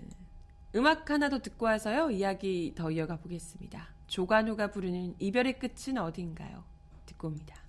음악 0.74 1.10
하나 1.10 1.28
더 1.28 1.38
듣고 1.38 1.66
와서요. 1.66 2.10
이야기 2.10 2.72
더 2.74 2.90
이어가 2.90 3.16
보겠습니다. 3.16 3.88
조관우가 4.06 4.70
부르는 4.70 5.14
이별의 5.18 5.58
끝은 5.58 5.98
어딘가요? 5.98 6.64
듣고 7.06 7.28
옵니다. 7.28 7.61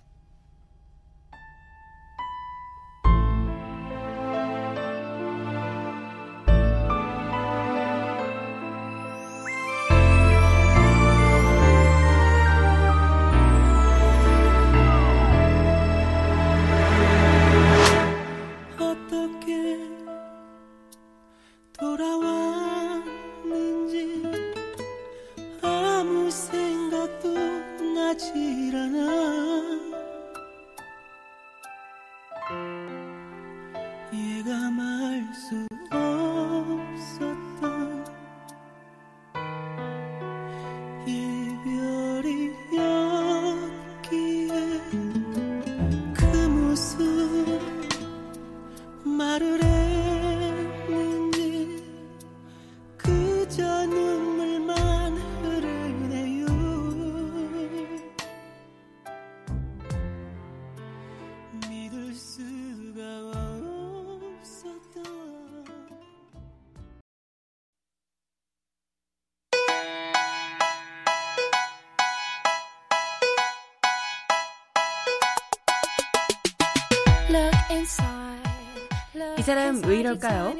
사람 79.44 79.82
왜 79.84 80.00
이럴까요? 80.00 80.54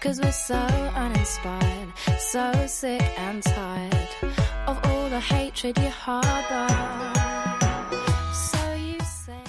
Cause 0.00 0.20
we're 0.22 0.28
so 0.28 0.56
uninspired, 0.96 1.92
so 2.18 2.50
sick 2.64 3.04
and 3.18 3.42
tired 3.42 4.08
of 4.66 4.78
all 4.86 5.10
the 5.10 5.20
hatred 5.20 5.78
you 5.78 5.90
harbor. 5.90 6.72
So 8.32 8.58
you 8.76 8.96
say. 9.02 9.42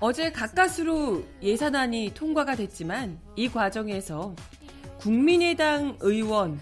어제 0.00 0.32
가까스로 0.32 1.22
예산안이 1.40 2.14
통과가 2.14 2.56
됐지만 2.56 3.20
이 3.36 3.48
과정에서 3.48 4.34
국민의당 4.98 5.98
의원의 6.00 6.58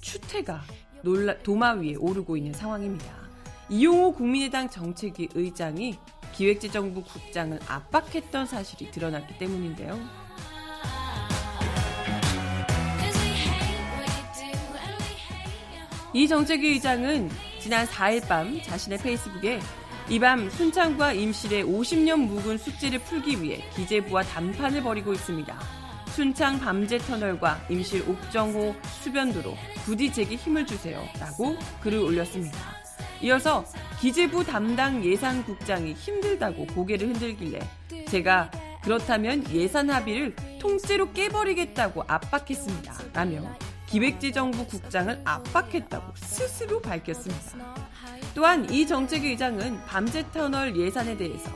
추태가 0.00 0.62
놀라, 1.02 1.38
도마 1.38 1.74
위에 1.74 1.94
오르고 1.94 2.36
있는 2.36 2.52
상황입니다. 2.52 3.22
이용호 3.68 4.14
국민의당 4.14 4.68
정책위 4.68 5.28
의장이 5.34 5.98
기획재정부 6.32 7.02
국장을 7.02 7.58
압박했던 7.68 8.46
사실이 8.46 8.90
드러났기 8.90 9.38
때문인데요. 9.38 9.98
이 16.14 16.28
정책위 16.28 16.68
의장은 16.72 17.30
지난 17.60 17.86
4일 17.86 18.26
밤 18.28 18.60
자신의 18.62 18.98
페이스북에 18.98 19.60
이 20.10 20.18
밤 20.18 20.50
순창과 20.50 21.12
임실의 21.14 21.64
50년 21.64 22.26
묵은 22.26 22.58
숙제를 22.58 22.98
풀기 23.00 23.40
위해 23.40 23.64
기재부와 23.74 24.22
담판을 24.24 24.82
벌이고 24.82 25.12
있습니다. 25.12 25.58
순창 26.08 26.58
밤제 26.60 26.98
터널과 26.98 27.66
임실 27.70 28.06
옥정호 28.06 28.74
수변도로 29.02 29.56
부디 29.86 30.12
제게 30.12 30.36
힘을 30.36 30.66
주세요. 30.66 31.02
라고 31.18 31.56
글을 31.80 31.98
올렸습니다. 32.00 32.81
이어서 33.20 33.64
기재부 34.00 34.44
담당 34.44 35.04
예산국장이 35.04 35.92
힘들다고 35.92 36.66
고개를 36.66 37.08
흔들길래 37.08 37.60
제가 38.08 38.50
그렇다면 38.82 39.48
예산 39.52 39.90
합의를 39.90 40.34
통째로 40.60 41.12
깨버리겠다고 41.12 42.02
압박했습니다. 42.06 42.94
라며 43.12 43.42
기획재정부 43.86 44.66
국장을 44.66 45.20
압박했다고 45.24 46.14
스스로 46.16 46.80
밝혔습니다. 46.80 47.52
또한 48.34 48.68
이 48.70 48.86
정책 48.86 49.24
의 49.24 49.36
장은 49.36 49.84
밤제터널 49.86 50.76
예산에 50.76 51.16
대해서 51.16 51.50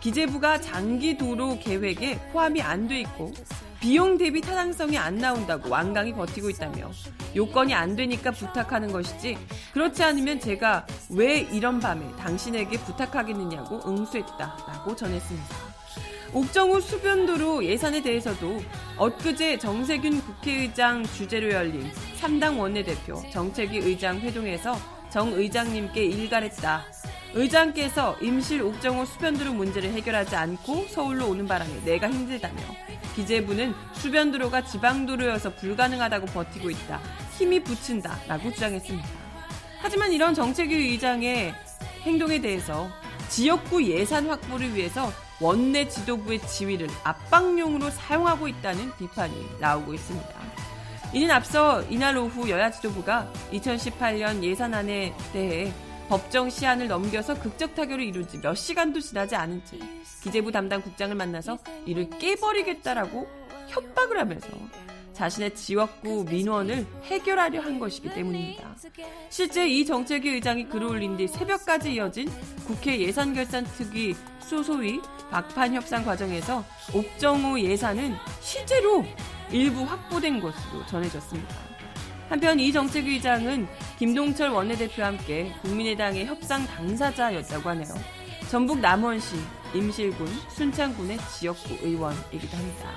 기재부가 0.00 0.60
장기 0.60 1.16
도로 1.16 1.58
계획에 1.58 2.18
포함이 2.32 2.62
안 2.62 2.88
돼 2.88 3.00
있고 3.00 3.32
비용 3.82 4.16
대비 4.16 4.40
타당성이 4.40 4.96
안 4.96 5.16
나온다고 5.16 5.68
완강히 5.68 6.12
버티고 6.12 6.50
있다며 6.50 6.88
요건이 7.34 7.74
안 7.74 7.96
되니까 7.96 8.30
부탁하는 8.30 8.92
것이지 8.92 9.36
그렇지 9.72 10.04
않으면 10.04 10.38
제가 10.38 10.86
왜 11.10 11.40
이런 11.40 11.80
밤에 11.80 12.06
당신에게 12.16 12.78
부탁하겠느냐고 12.78 13.80
응수했다라고 13.84 14.94
전했습니다. 14.94 15.56
옥정우 16.32 16.80
수변도로 16.80 17.64
예산에 17.64 18.02
대해서도 18.02 18.60
엊그제 18.98 19.58
정세균 19.58 20.20
국회의장 20.20 21.02
주재로 21.02 21.50
열린 21.50 21.90
3당 22.20 22.60
원내대표 22.60 23.20
정책위 23.32 23.78
의장 23.78 24.20
회동에서 24.20 24.76
정 25.10 25.32
의장님께 25.32 26.04
일갈했다. 26.04 26.84
의장께서 27.34 28.16
임실 28.20 28.62
옥정호 28.62 29.04
수변도로 29.06 29.52
문제를 29.54 29.92
해결하지 29.92 30.36
않고 30.36 30.86
서울로 30.88 31.28
오는 31.28 31.46
바람에 31.46 31.84
내가 31.84 32.10
힘들다며 32.10 32.60
기재부는 33.14 33.74
수변도로가 33.94 34.64
지방도로여서 34.64 35.54
불가능하다고 35.56 36.26
버티고 36.26 36.70
있다. 36.70 37.00
힘이 37.36 37.62
붙인다. 37.62 38.18
라고 38.26 38.50
주장했습니다. 38.50 39.08
하지만 39.80 40.12
이런 40.12 40.34
정책위 40.34 40.74
의장의 40.74 41.54
행동에 42.02 42.40
대해서 42.40 42.88
지역구 43.28 43.82
예산 43.84 44.28
확보를 44.28 44.74
위해서 44.74 45.10
원내 45.40 45.88
지도부의 45.88 46.40
지위를 46.46 46.88
압박용으로 47.02 47.90
사용하고 47.90 48.46
있다는 48.48 48.92
비판이 48.96 49.56
나오고 49.58 49.94
있습니다. 49.94 50.28
이는 51.14 51.30
앞서 51.30 51.82
이날 51.90 52.16
오후 52.16 52.48
여야 52.48 52.70
지도부가 52.70 53.30
2018년 53.52 54.42
예산안에 54.42 55.14
대해 55.32 55.72
법정 56.08 56.50
시한을 56.50 56.88
넘겨서 56.88 57.38
극적 57.40 57.74
타결을 57.74 58.04
이룬 58.04 58.28
지몇 58.28 58.56
시간도 58.56 59.00
지나지 59.00 59.34
않은 59.34 59.64
채 59.64 59.78
기재부 60.22 60.52
담당 60.52 60.82
국장을 60.82 61.14
만나서 61.14 61.58
이를 61.86 62.08
깨버리겠다라고 62.10 63.26
협박을 63.68 64.18
하면서 64.18 64.48
자신의 65.12 65.54
지역구 65.54 66.24
민원을 66.24 66.86
해결하려 67.04 67.60
한 67.60 67.78
것이기 67.78 68.12
때문입니다. 68.12 68.74
실제 69.30 69.68
이 69.68 69.84
정책위 69.84 70.30
의장이 70.30 70.68
글을 70.68 70.86
올린 70.86 71.16
뒤 71.16 71.28
새벽까지 71.28 71.94
이어진 71.94 72.28
국회 72.66 72.98
예산결산특위 72.98 74.14
소소위 74.40 75.00
막판 75.30 75.74
협상 75.74 76.04
과정에서 76.04 76.64
옥정호 76.94 77.60
예산은 77.60 78.14
실제로 78.40 79.04
일부 79.50 79.82
확보된 79.82 80.40
것으로 80.40 80.84
전해졌습니다. 80.86 81.71
한편 82.32 82.58
이 82.58 82.72
정책위 82.72 83.16
의장은 83.16 83.66
김동철 83.98 84.48
원내대표와 84.48 85.08
함께 85.08 85.52
국민의당의 85.60 86.24
협상 86.24 86.64
당사자였다고 86.64 87.68
하네요. 87.68 87.92
전북 88.50 88.80
남원시, 88.80 89.36
임실군, 89.74 90.26
순창군의 90.48 91.18
지역구 91.38 91.74
의원이기도 91.86 92.56
합니다. 92.56 92.90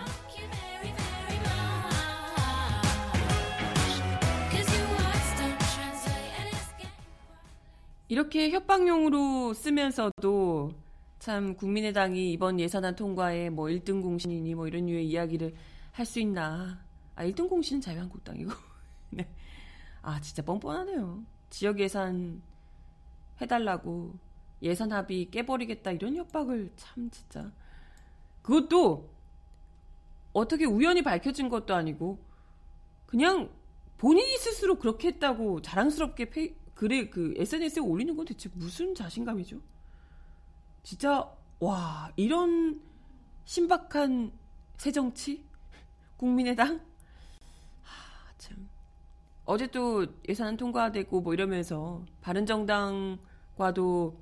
이렇게 8.07 8.51
협박용으로 8.51 9.53
쓰면서도 9.53 10.71
참 11.19 11.57
국민의당이 11.57 12.31
이번 12.31 12.57
예산안 12.57 12.95
통과에 12.95 13.49
뭐 13.49 13.65
1등 13.65 14.01
공신이니 14.01 14.55
뭐 14.55 14.65
이런 14.65 14.85
류의 14.85 15.05
이야기를 15.09 15.53
할 15.91 16.05
수 16.05 16.21
있나. 16.21 16.79
아, 17.15 17.25
1등 17.25 17.49
공신은 17.49 17.81
자유한국당이고. 17.81 18.74
네. 19.11 19.27
아, 20.01 20.19
진짜 20.21 20.43
뻔뻔하네요. 20.43 21.23
지역 21.49 21.79
예산 21.79 22.41
해달라고 23.41 24.13
예산 24.61 24.91
합의 24.91 25.29
깨버리겠다 25.29 25.91
이런 25.91 26.15
협박을 26.15 26.71
참 26.75 27.09
진짜. 27.09 27.51
그것도 28.41 29.09
어떻게 30.33 30.65
우연히 30.65 31.01
밝혀진 31.01 31.49
것도 31.49 31.73
아니고 31.73 32.19
그냥 33.05 33.49
본인이 33.97 34.37
스스로 34.37 34.75
그렇게 34.75 35.07
했다고 35.09 35.61
자랑스럽게 35.61 36.29
페이, 36.29 36.55
글에 36.73 37.09
그 37.09 37.33
SNS에 37.37 37.81
올리는 37.81 38.15
건 38.15 38.25
대체 38.25 38.49
무슨 38.53 38.93
자신감이죠? 38.93 39.61
진짜 40.83 41.33
와 41.59 42.11
이런 42.15 42.81
신박한 43.45 44.31
새정치 44.77 45.43
국민의당 46.17 46.81
어제 49.45 49.67
또 49.67 50.05
예산 50.27 50.57
통과되고 50.57 51.21
뭐 51.21 51.33
이러면서 51.33 52.03
바른정당과도 52.21 54.17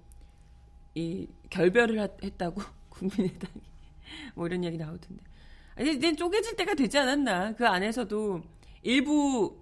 이 0.95 1.27
결별을 1.49 1.99
했다고 2.23 2.61
국민의당이 2.89 3.61
뭐 4.35 4.47
이런 4.47 4.63
얘기 4.63 4.77
나오던데. 4.77 5.23
아니 5.75 5.93
이제 5.95 6.15
쪼개질 6.15 6.55
때가 6.55 6.75
되지 6.75 6.97
않았나? 6.99 7.53
그 7.55 7.67
안에서도 7.67 8.41
일부 8.83 9.59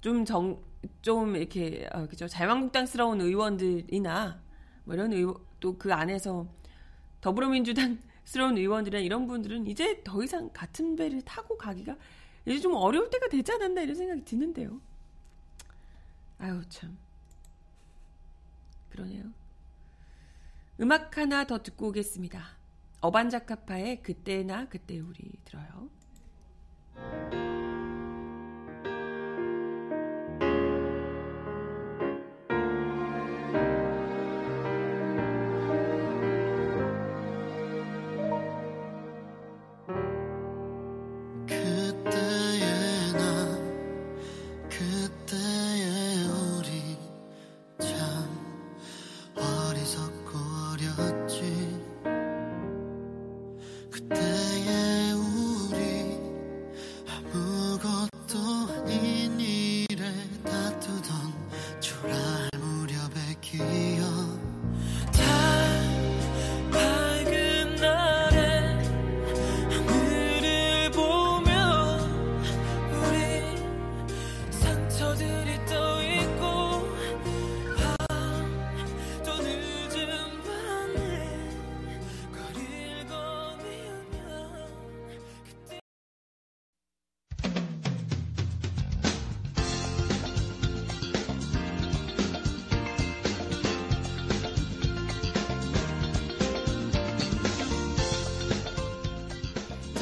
좀 0.00 0.24
정 0.24 0.70
좀 1.02 1.36
이렇게 1.36 1.88
어, 1.92 2.06
그죠? 2.06 2.26
자유한국당스러운 2.28 3.20
의원들이나 3.20 4.40
뭐 4.84 4.94
이런 4.94 5.12
의원 5.12 5.36
또 5.60 5.76
그 5.76 5.92
안에서 5.92 6.46
더불어민주당스러운 7.20 8.56
의원들이나 8.56 9.02
이런 9.02 9.26
분들은 9.26 9.66
이제 9.66 10.00
더 10.04 10.22
이상 10.22 10.48
같은 10.52 10.96
배를 10.96 11.20
타고 11.22 11.56
가기가 11.58 11.96
이제 12.46 12.58
좀 12.60 12.74
어려울 12.74 13.10
때가 13.10 13.28
되지 13.28 13.52
않았나 13.52 13.82
이런 13.82 13.94
생각이 13.94 14.24
드는데요. 14.24 14.80
아유 16.40 16.62
참 16.68 16.96
그러네요. 18.90 19.24
음악 20.80 21.16
하나 21.18 21.44
더 21.46 21.62
듣고 21.62 21.88
오겠습니다. 21.88 22.42
어반자카파의 23.00 24.02
그때나 24.02 24.68
그때 24.68 24.98
우리 24.98 25.32
들어요. 25.44 25.90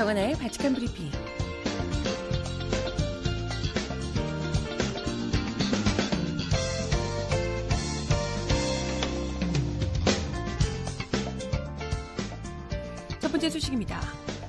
정하나의 0.08 0.36
바칙한 0.36 0.74
브리핑. 0.74 1.10
첫 13.18 13.30
번째 13.30 13.50
소식입니다. 13.50 14.00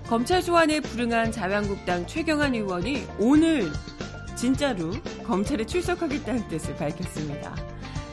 검찰 0.08 0.42
소환에 0.42 0.80
불응한 0.80 1.34
자유한국당 1.34 2.08
최경환 2.08 2.56
의원이 2.56 3.06
오늘 3.18 3.70
진짜로 4.38 4.92
검찰에 5.26 5.66
출석하겠다는 5.66 6.48
뜻을 6.48 6.76
밝혔습니다. 6.78 7.54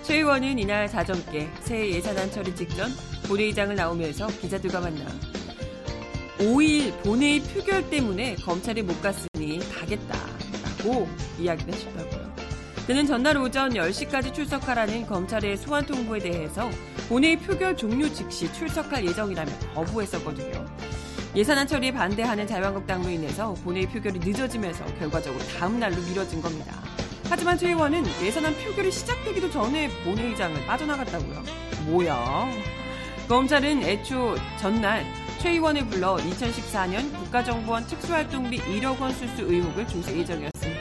최 0.02 0.16
의원은 0.16 0.58
이날 0.58 0.88
사정께 0.88 1.48
새 1.60 1.90
예산안 1.90 2.32
처리 2.32 2.56
직전 2.56 2.90
본회의장을 3.28 3.76
나오면서 3.76 4.26
기자들과 4.26 4.80
만나 4.80 5.35
5일 6.38 7.02
본회의 7.02 7.40
표결 7.40 7.88
때문에 7.88 8.36
검찰에 8.36 8.82
못 8.82 9.00
갔으니 9.00 9.58
가겠다라고 9.70 11.08
이야기를 11.38 11.74
하셨다고요. 11.74 12.36
그는 12.86 13.06
전날 13.06 13.36
오전 13.38 13.70
10시까지 13.70 14.32
출석하라는 14.32 15.06
검찰의 15.06 15.56
소환 15.56 15.84
통보에 15.86 16.20
대해서 16.20 16.70
본회의 17.08 17.36
표결 17.38 17.76
종료 17.76 18.08
즉시 18.12 18.52
출석할 18.52 19.04
예정이라며 19.06 19.50
거부했었거든요. 19.74 20.66
예산안 21.34 21.66
처리에 21.66 21.92
반대하는 21.92 22.46
자유한국당으로 22.46 23.10
인해서 23.10 23.54
본회의 23.64 23.86
표결이 23.86 24.20
늦어지면서 24.20 24.84
결과적으로 24.98 25.42
다음 25.58 25.80
날로 25.80 25.96
미뤄진 26.02 26.40
겁니다. 26.40 26.74
하지만 27.28 27.58
최 27.58 27.68
의원은 27.68 28.04
예산안 28.22 28.54
표결이 28.56 28.92
시작되기도 28.92 29.50
전에 29.50 29.88
본회의장을 30.04 30.64
빠져나갔다고요. 30.66 31.42
뭐야? 31.86 32.46
검찰은 33.28 33.82
애초 33.82 34.36
전날 34.60 35.04
최 35.38 35.50
의원을 35.50 35.86
불러 35.86 36.16
2014년 36.16 37.12
국가정보원 37.14 37.86
특수활동비 37.86 38.58
1억 38.58 38.98
원 39.00 39.12
수수 39.12 39.42
의혹을 39.42 39.86
조사 39.86 40.12
예정이었습니다. 40.12 40.80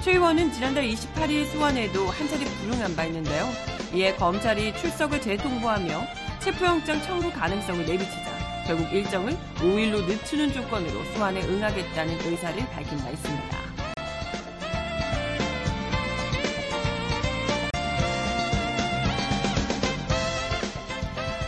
최 0.00 0.12
의원은 0.12 0.52
지난달 0.52 0.84
28일 0.84 1.46
소환에도 1.46 2.06
한 2.06 2.28
차례 2.28 2.44
불응한 2.44 2.94
바 2.96 3.04
있는데요. 3.04 3.48
이에 3.92 4.14
검찰이 4.14 4.76
출석을 4.76 5.20
재통보하며 5.20 6.06
체포영장 6.40 7.02
청구 7.02 7.30
가능성을 7.32 7.84
내비치자 7.84 8.32
결국 8.66 8.92
일정을 8.92 9.36
5일로 9.56 10.06
늦추는 10.06 10.52
조건으로 10.52 11.04
소환에 11.14 11.42
응하겠다는 11.42 12.20
의사를 12.26 12.64
밝힌 12.70 12.98
바 12.98 13.10
있습니다. 13.10 13.71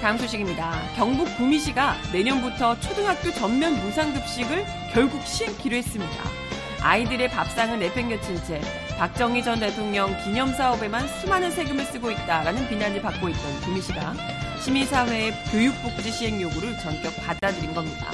다음 0.05 0.19
소식입니다. 0.19 0.71
경북 0.97 1.35
구미시가 1.39 1.97
내년부터 2.13 2.79
초등학교 2.79 3.33
전면 3.33 3.73
무상급식을 3.81 4.67
결국 4.93 5.27
시행키로 5.27 5.77
했습니다. 5.77 6.13
아이들의 6.83 7.31
밥상을 7.31 7.79
내팽겨친 7.79 8.45
채 8.45 8.61
박정희 8.99 9.43
전 9.43 9.61
대통령 9.61 10.15
기념 10.23 10.53
사업에만 10.53 11.09
수많은 11.09 11.51
세금을 11.53 11.87
쓰고 11.87 12.11
있다라는 12.11 12.69
비난을 12.69 13.01
받고 13.01 13.31
있던 13.31 13.61
구미시가 13.63 14.13
시민사회의 14.63 15.33
교육복지 15.51 16.13
시행 16.13 16.39
요구를 16.39 16.79
전격 16.81 17.17
받아들인 17.25 17.73
겁니다. 17.73 18.11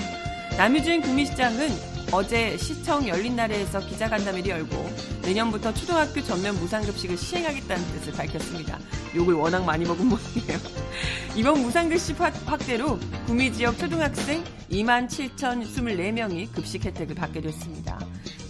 남유진 0.57 1.01
구미시장은 1.01 2.00
어제 2.13 2.57
시청 2.57 3.07
열린 3.07 3.37
날에서 3.37 3.79
기자간담회를 3.87 4.51
열고 4.51 4.91
내년부터 5.23 5.73
초등학교 5.73 6.21
전면 6.21 6.57
무상급식을 6.57 7.17
시행하겠다는 7.17 7.85
뜻을 7.93 8.13
밝혔습니다. 8.15 8.81
욕을 9.15 9.35
워낙 9.35 9.65
많이 9.65 9.85
먹은 9.85 10.07
모양이에요. 10.07 10.59
이번 11.37 11.63
무상급식 11.63 12.17
확대로 12.19 12.99
구미 13.27 13.53
지역 13.53 13.79
초등학생 13.79 14.43
2만 14.73 15.09
7,024명이 15.09 16.53
급식 16.53 16.85
혜택을 16.85 17.15
받게 17.15 17.41
됐습니다. 17.43 18.01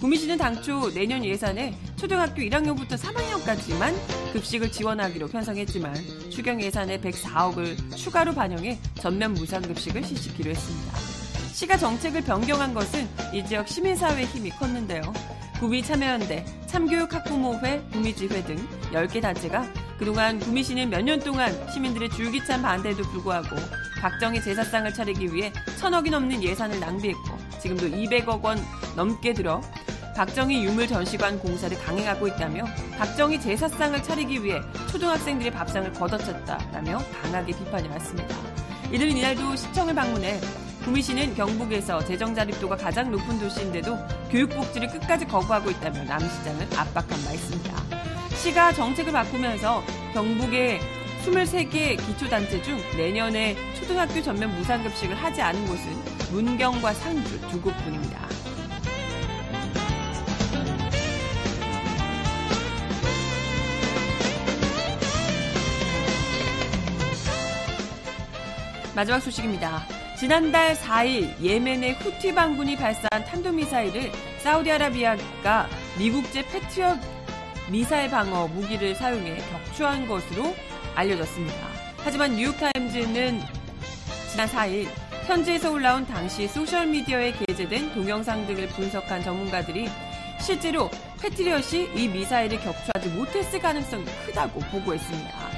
구미시는 0.00 0.38
당초 0.38 0.90
내년 0.94 1.22
예산에 1.22 1.76
초등학교 1.96 2.40
1학년부터 2.40 2.92
3학년까지만 2.92 3.94
급식을 4.32 4.72
지원하기로 4.72 5.28
편성했지만 5.28 5.94
추경 6.30 6.62
예산에 6.62 6.98
104억을 7.02 7.94
추가로 7.94 8.32
반영해 8.32 8.78
전면 8.94 9.34
무상급식을 9.34 10.02
실시키로 10.02 10.50
했습니다. 10.50 11.19
시가 11.60 11.76
정책을 11.76 12.22
변경한 12.22 12.72
것은 12.72 13.06
이 13.34 13.44
지역 13.44 13.68
시민사회의 13.68 14.24
힘이 14.24 14.48
컸는데요. 14.48 15.02
구미 15.58 15.82
참여연대, 15.82 16.42
참교육학부모회, 16.64 17.82
구미지회 17.92 18.42
등 18.44 18.56
10개 18.92 19.20
단체가 19.20 19.70
그동안 19.98 20.38
구미시는 20.38 20.88
몇 20.88 21.02
년 21.02 21.20
동안 21.20 21.52
시민들의 21.70 22.08
줄기찬 22.12 22.62
반대에도 22.62 23.02
불구하고 23.02 23.56
박정희 24.00 24.40
제사상을 24.40 24.94
차리기 24.94 25.34
위해 25.34 25.52
천억이 25.78 26.08
넘는 26.08 26.42
예산을 26.42 26.80
낭비했고 26.80 27.36
지금도 27.60 27.88
200억 27.88 28.42
원 28.42 28.58
넘게 28.96 29.34
들어 29.34 29.60
박정희 30.16 30.64
유물 30.64 30.88
전시관 30.88 31.38
공사를 31.40 31.78
강행하고 31.78 32.26
있다며 32.28 32.64
박정희 32.96 33.38
제사상을 33.38 34.02
차리기 34.02 34.42
위해 34.42 34.62
초등학생들의 34.90 35.52
밥상을 35.52 35.92
걷어찼다라며 35.92 37.04
강하게 37.20 37.52
비판해 37.52 37.86
왔습니다. 37.90 38.34
이들은 38.90 39.14
이날도 39.14 39.56
시청을 39.56 39.94
방문해 39.94 40.40
구미시는 40.84 41.34
경북에서 41.34 42.02
재정 42.04 42.34
자립도가 42.34 42.76
가장 42.76 43.10
높은 43.10 43.38
도시인데도 43.38 43.98
교육복지를 44.30 44.88
끝까지 44.88 45.26
거부하고 45.26 45.70
있다며 45.70 46.04
남 46.04 46.20
시장을 46.20 46.66
압박한 46.76 47.08
바 47.24 47.32
있습니다. 47.32 47.82
시가 48.36 48.72
정책을 48.72 49.12
바꾸면서 49.12 49.82
경북의 50.14 50.80
23개 51.24 51.98
기초단체 52.06 52.62
중 52.62 52.78
내년에 52.96 53.54
초등학교 53.74 54.22
전면 54.22 54.54
무상급식을 54.56 55.14
하지 55.14 55.42
않은 55.42 55.66
곳은 55.66 56.32
문경과 56.32 56.94
상주 56.94 57.40
두 57.48 57.60
곳뿐입니다. 57.60 58.26
마지막 68.94 69.20
소식입니다. 69.20 69.99
지난달 70.20 70.74
4일 70.74 71.40
예멘의 71.42 71.94
후티 71.94 72.34
반군이 72.34 72.76
발사한 72.76 73.24
탄도미사일을 73.24 74.12
사우디아라비아가 74.42 75.66
미국제 75.98 76.44
패트리엇 76.44 76.98
미사일 77.70 78.10
방어 78.10 78.46
무기를 78.48 78.94
사용해 78.94 79.38
격추한 79.50 80.06
것으로 80.06 80.54
알려졌습니다. 80.94 81.56
하지만 82.04 82.36
뉴욕타임즈는 82.36 83.40
지난 84.30 84.46
4일 84.46 84.88
현지에서 85.24 85.72
올라온 85.72 86.06
당시 86.06 86.46
소셜미디어에 86.48 87.32
게재된 87.32 87.94
동영상 87.94 88.46
등을 88.46 88.68
분석한 88.68 89.22
전문가들이 89.22 89.88
실제로 90.38 90.90
패트리엇이 91.22 91.92
이 91.94 92.08
미사일을 92.08 92.60
격추하지 92.60 93.08
못했을 93.16 93.58
가능성이 93.58 94.04
크다고 94.26 94.60
보고했습니다. 94.70 95.49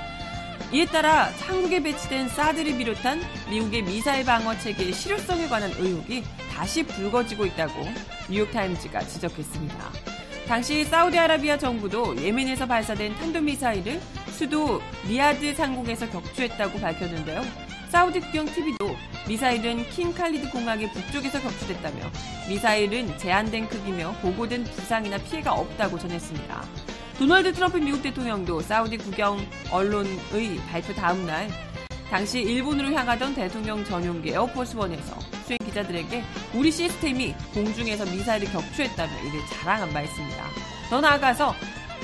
이에 0.73 0.87
따라 0.87 1.25
한국에 1.47 1.83
배치된 1.83 2.31
사드를 2.31 2.79
비롯한 2.79 3.21
미국의 3.51 3.83
미사일 3.83 4.25
방어 4.25 4.59
체계의 4.59 4.95
실효성에 4.95 5.47
관한 5.49 5.71
의혹이 5.79 6.25
다시 6.51 6.83
불거지고 6.83 7.45
있다고 7.45 7.75
뉴욕타임즈가 8.31 9.01
지적했습니다. 9.01 9.77
당시 10.49 10.85
사우디아라비아 10.85 11.59
정부도 11.59 12.17
예멘에서 12.17 12.67
발사된 12.67 13.15
탄도미사일을 13.17 14.01
수도 14.31 14.81
리아드 15.07 15.55
상공에서 15.55 16.09
격추했다고 16.09 16.81
밝혔는데요. 16.81 17.43
사우디 17.91 18.21
국영 18.21 18.47
TV도 18.47 18.97
미사일은 19.29 19.87
킹 19.91 20.15
칼리드 20.15 20.51
공항의 20.51 20.91
북쪽에서 20.93 21.39
격추됐다며 21.39 22.11
미사일은 22.49 23.19
제한된 23.19 23.69
크기며 23.69 24.15
보고된 24.23 24.65
부상이나 24.65 25.19
피해가 25.19 25.53
없다고 25.53 25.99
전했습니다. 25.99 26.92
도널드 27.23 27.53
트럼프 27.53 27.77
미국 27.77 28.03
대통령도 28.03 28.63
사우디 28.63 28.99
국영 28.99 29.39
언론의 29.71 30.57
발표 30.69 30.93
다음 30.93 31.25
날 31.25 31.49
당시 32.11 32.41
일본으로 32.41 32.93
향하던 32.93 33.37
대통령 33.37 33.85
전용기 33.85 34.31
에어포스원에서 34.31 35.21
수행 35.47 35.57
기자들에게 35.65 36.25
우리 36.53 36.73
시스템이 36.73 37.33
공중에서 37.55 38.07
미사일을 38.07 38.51
격추했다며 38.51 39.13
이를 39.21 39.41
자랑한 39.53 39.93
바 39.93 40.01
있습니다. 40.03 40.45
더 40.91 41.01
나아가서 41.01 41.55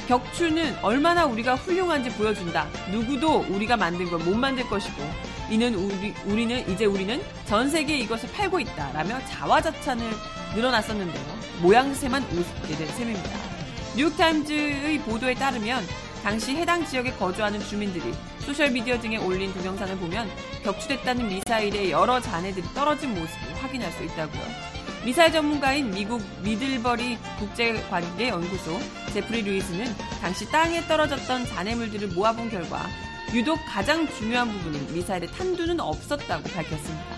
격추는 0.06 0.76
얼마나 0.82 1.26
우리가 1.26 1.56
훌륭한지 1.56 2.10
보여준다. 2.10 2.68
누구도 2.92 3.44
우리가 3.48 3.76
만든 3.76 4.08
걸 4.08 4.20
못 4.20 4.36
만들 4.36 4.62
것이고 4.68 5.02
이는 5.50 5.74
우리, 5.74 6.14
우리는 6.26 6.70
이제 6.70 6.84
우리는 6.84 7.20
전 7.46 7.68
세계에 7.68 7.98
이것을 7.98 8.30
팔고 8.30 8.60
있다 8.60 8.92
라며 8.92 9.18
자화자찬을 9.26 10.12
늘어났었는데요. 10.54 11.24
모양새만 11.60 12.22
우습게 12.22 12.76
된 12.76 12.86
셈입니다. 12.86 13.57
뉴욕타임즈의 13.98 15.00
보도에 15.00 15.34
따르면 15.34 15.84
당시 16.22 16.54
해당 16.54 16.86
지역에 16.86 17.10
거주하는 17.14 17.58
주민들이 17.58 18.14
소셜미디어 18.38 19.00
등에 19.00 19.16
올린 19.16 19.52
동영상을 19.52 19.96
보면 19.96 20.30
격추됐다는 20.62 21.26
미사일의 21.26 21.90
여러 21.90 22.20
잔해들이 22.20 22.64
떨어진 22.74 23.10
모습을 23.10 23.54
확인할 23.60 23.90
수 23.90 24.04
있다고요. 24.04 24.40
미사일 25.04 25.32
전문가인 25.32 25.90
미국 25.90 26.22
미들버리 26.44 27.18
국제관계 27.40 28.28
연구소 28.28 28.78
제프리 29.12 29.42
루이스는 29.42 29.92
당시 30.20 30.48
땅에 30.48 30.80
떨어졌던 30.82 31.46
잔해물들을 31.46 32.08
모아본 32.14 32.50
결과 32.50 32.86
유독 33.34 33.58
가장 33.66 34.06
중요한 34.14 34.48
부분인 34.48 34.94
미사일의 34.94 35.28
탄두는 35.32 35.80
없었다고 35.80 36.44
밝혔습니다. 36.50 37.16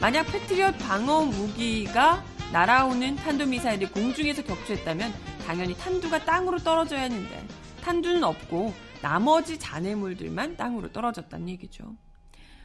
만약 0.00 0.22
패트리엇 0.30 0.78
방어 0.78 1.22
무기가 1.22 2.22
날아오는 2.52 3.16
탄도미사일이 3.16 3.86
공중에서 3.86 4.42
격추했다면 4.44 5.31
당연히 5.46 5.74
탄두가 5.76 6.24
땅으로 6.24 6.58
떨어져야 6.58 7.02
했는데 7.02 7.46
탄두는 7.82 8.24
없고 8.24 8.72
나머지 9.02 9.58
잔해물들만 9.58 10.56
땅으로 10.56 10.92
떨어졌다는 10.92 11.48
얘기죠. 11.50 11.96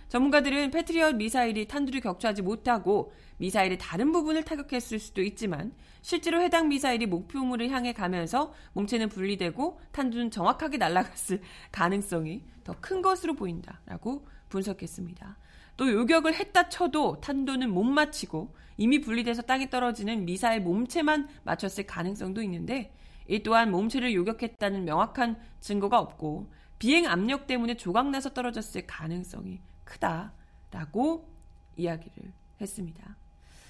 전문가들은 0.10 0.72
패트리엇 0.72 1.16
미사일이 1.16 1.68
탄두를 1.68 2.00
격추하지 2.00 2.42
못하고 2.42 3.12
미사일의 3.38 3.78
다른 3.78 4.12
부분을 4.14 4.44
타격했을 4.44 5.00
수도 5.00 5.22
있지만 5.22 5.74
실제로 6.02 6.42
해당 6.42 6.70
미사일이 6.70 7.08
목표물을 7.08 7.70
향해 7.70 7.92
가면서 7.92 8.54
몸체는 8.74 9.10
분리되고 9.10 9.82
탄두는 9.92 10.32
정확하게 10.32 10.78
날아갔을 10.78 11.42
가능성이 11.72 12.44
더 12.64 12.74
큰 12.80 13.02
것으로 13.02 13.34
보인다라고 13.34 14.26
분석했습니다. 14.50 15.38
또 15.78 15.92
요격을 15.92 16.34
했다 16.34 16.70
쳐도 16.70 17.22
탄도는 17.22 17.72
못 17.72 17.84
맞히고 17.84 18.54
이미 18.78 19.00
분리돼서 19.00 19.42
땅에 19.44 19.70
떨어지는 19.70 20.26
미사일 20.26 20.62
몸체만 20.62 21.30
맞췄을 21.44 21.86
가능성도 21.86 22.42
있는데 22.44 22.94
이 23.28 23.44
또한 23.44 23.72
몸체를 23.72 24.14
요격했다는 24.14 24.86
명확한 24.86 25.38
증거가 25.60 26.00
없고 26.00 26.52
비행 26.80 27.08
압력 27.08 27.48
때문에 27.48 27.76
조각나서 27.76 28.34
떨어졌을 28.34 28.86
가능성이 28.86 29.60
크다라고 29.84 31.30
이야기를 31.76 32.34
했습니다. 32.62 33.16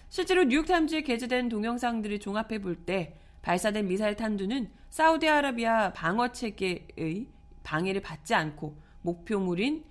실제로 0.10 0.44
뉴욕타임즈에 0.44 1.02
게재된 1.02 1.50
동영상들을 1.50 2.20
종합해 2.20 2.60
볼 2.60 2.86
때 2.86 3.18
발사된 3.42 3.88
미사일 3.88 4.16
탄두는 4.16 4.70
사우디아라비아 4.90 5.94
방어 5.94 6.32
체계의 6.32 7.28
방해를 7.64 8.02
받지 8.02 8.34
않고 8.34 8.76
목표물인 9.02 9.86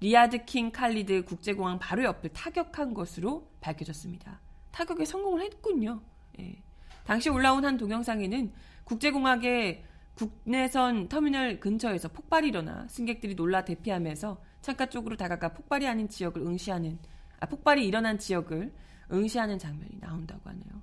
리아드 0.00 0.44
킹 0.46 0.72
칼리드 0.72 1.24
국제공항 1.24 1.78
바로 1.78 2.04
옆을 2.04 2.30
타격한 2.30 2.94
것으로 2.94 3.50
밝혀졌습니다. 3.60 4.40
타격에 4.72 5.04
성공을 5.04 5.42
했군요. 5.42 6.00
예. 6.38 6.62
당시 7.04 7.28
올라온 7.28 7.64
한 7.64 7.76
동영상에는 7.76 8.52
국제공항의 8.84 9.84
국내선 10.14 11.08
터미널 11.08 11.60
근처에서 11.60 12.08
폭발이 12.08 12.48
일어나 12.48 12.86
승객들이 12.88 13.34
놀라 13.34 13.64
대피하면서 13.64 14.40
창가 14.60 14.86
쪽으로 14.86 15.16
다가가 15.16 15.52
폭발이 15.52 15.86
아닌 15.86 16.08
지역을 16.08 16.42
응시하는 16.42 16.98
아 17.40 17.46
폭발이 17.46 17.86
일어난 17.86 18.18
지역을 18.18 18.72
응시하는 19.12 19.58
장면이 19.58 19.98
나온다고 20.00 20.48
하네요. 20.50 20.82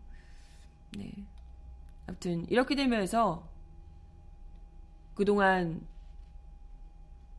네. 0.98 1.12
아무튼 2.08 2.46
이렇게 2.50 2.76
되면서 2.76 3.48
그동안 5.14 5.86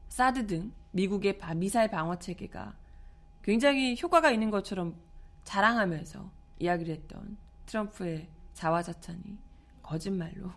사드 0.08 0.46
등 0.46 0.72
미국의 0.92 1.38
미사일 1.56 1.90
방어 1.90 2.18
체계가 2.18 2.76
굉장히 3.42 3.96
효과가 4.00 4.30
있는 4.30 4.50
것처럼 4.50 4.96
자랑하면서 5.44 6.30
이야기를 6.58 6.94
했던 6.94 7.36
트럼프의 7.66 8.28
자화자찬이 8.54 9.38
거짓말로 9.82 10.50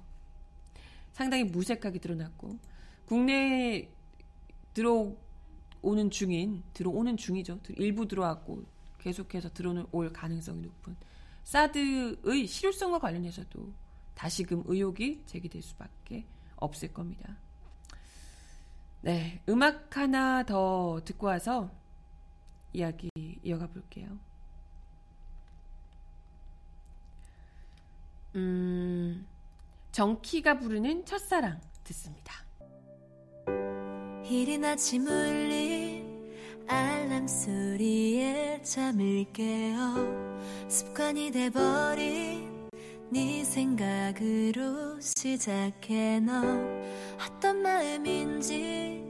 상당히 1.13 1.43
무색하게 1.43 1.99
드러났고 1.99 2.57
국내에 3.05 3.89
들어오는 4.73 6.09
중인 6.09 6.63
들어오는 6.73 7.17
중이죠. 7.17 7.59
일부 7.77 8.07
들어왔고 8.07 8.63
계속해서 8.99 9.49
들어올 9.53 10.13
가능성이 10.13 10.61
높은 10.61 10.95
사드의 11.43 12.47
실효성과 12.47 12.99
관련해서도 12.99 13.73
다시금 14.13 14.63
의혹이 14.65 15.23
제기될 15.25 15.61
수밖에 15.61 16.25
없을 16.55 16.93
겁니다. 16.93 17.37
네, 19.01 19.41
음악 19.49 19.97
하나 19.97 20.43
더 20.43 21.01
듣고 21.03 21.27
와서 21.27 21.71
이야기 22.71 23.09
이어가 23.43 23.67
볼게요. 23.67 24.07
음, 28.35 29.25
정키가 29.91 30.59
부르는 30.59 31.05
첫사랑 31.05 31.59
듣습니다. 31.83 32.33
이른 34.23 34.63
아침 34.63 35.07
울린 35.07 36.31
알람 36.67 37.27
소리에 37.27 38.61
잠을 38.61 39.25
깨어 39.33 40.69
습관이 40.69 41.31
돼버린 41.31 42.50
네 43.11 43.43
생각으로 43.43 44.97
시작해 45.01 46.19
너. 46.21 46.31
어떤 47.19 47.61
마음인지 47.61 49.03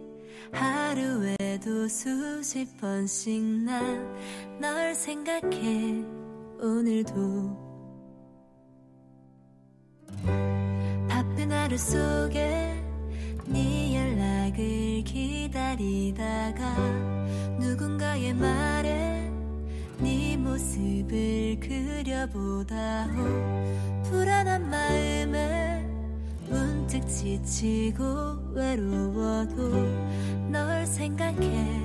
하루에도 0.51 1.87
수십 1.87 2.77
번씩 2.79 3.41
난 3.63 4.11
널 4.59 4.93
생각해. 4.93 6.03
오늘도 6.61 7.71
바쁜 11.07 11.51
하루 11.51 11.77
속에 11.77 12.75
네 13.47 13.95
연락을 13.95 15.03
기다리다가 15.03 16.75
누군가의 17.59 18.33
말에 18.35 19.20
네 20.01 20.35
모습을 20.35 21.59
그려보다 21.59 23.05
오 23.05 24.01
불안한 24.03 24.67
마음에 24.67 25.85
문득 26.49 27.07
지치고 27.07 28.03
외로워도 28.53 29.71
널 30.49 30.87
생각해 30.87 31.79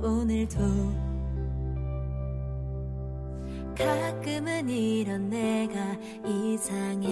오늘도 0.00 0.58
가끔은 3.76 4.68
이런 4.68 5.28
내가 5.28 5.96
이상해도 6.24 7.08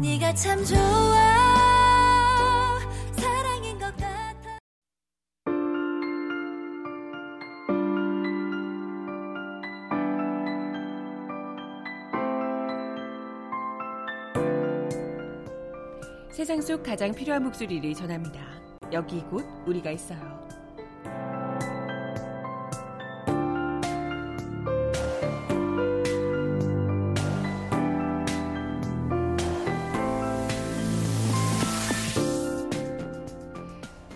네가 0.00 0.32
참 0.34 0.64
좋아 0.64 1.75
세상 16.36 16.60
속 16.60 16.82
가장 16.82 17.14
필요한 17.14 17.44
목소리를 17.44 17.94
전합니다. 17.94 18.38
여기 18.92 19.22
곧 19.22 19.42
우리가 19.64 19.90
있어요. 19.90 20.46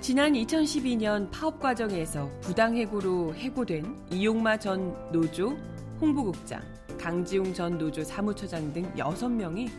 지난 0.02 0.34
2012년 0.34 1.30
파업 1.30 1.58
과정에서 1.58 2.28
부당해고로 2.42 3.34
해고된 3.34 3.96
이용마 4.10 4.58
전 4.58 4.94
노조 5.10 5.56
홍보국장, 6.02 6.60
강지웅 7.00 7.54
전 7.54 7.78
노조 7.78 8.04
사무처장 8.04 8.74
등 8.74 8.92
6명이 8.94 9.70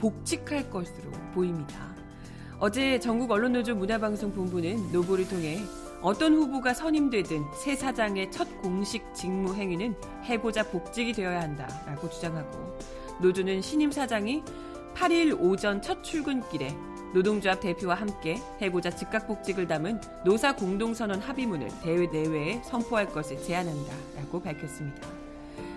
복직할 0.00 0.70
것으로 0.70 1.10
보입니다. 1.34 1.89
어제 2.62 3.00
전국 3.00 3.30
언론노조 3.30 3.74
문화방송본부는 3.74 4.92
노보를 4.92 5.26
통해 5.26 5.60
어떤 6.02 6.34
후보가 6.34 6.74
선임되든 6.74 7.42
새 7.54 7.74
사장의 7.74 8.30
첫 8.30 8.60
공식 8.60 9.02
직무 9.14 9.54
행위는 9.54 9.94
해고자 10.24 10.64
복직이 10.64 11.14
되어야 11.14 11.40
한다라고 11.40 12.10
주장하고 12.10 12.78
노조는 13.22 13.62
신임 13.62 13.90
사장이 13.90 14.42
8일 14.94 15.40
오전 15.40 15.80
첫 15.80 16.04
출근길에 16.04 16.76
노동조합 17.14 17.60
대표와 17.60 17.94
함께 17.94 18.36
해고자 18.60 18.90
즉각 18.90 19.26
복직을 19.26 19.66
담은 19.66 19.98
노사 20.26 20.54
공동선언 20.54 21.18
합의문을 21.18 21.66
대회 21.82 22.06
내외에 22.08 22.60
선포할 22.62 23.06
것을 23.06 23.42
제안한다라고 23.42 24.42
밝혔습니다. 24.42 25.08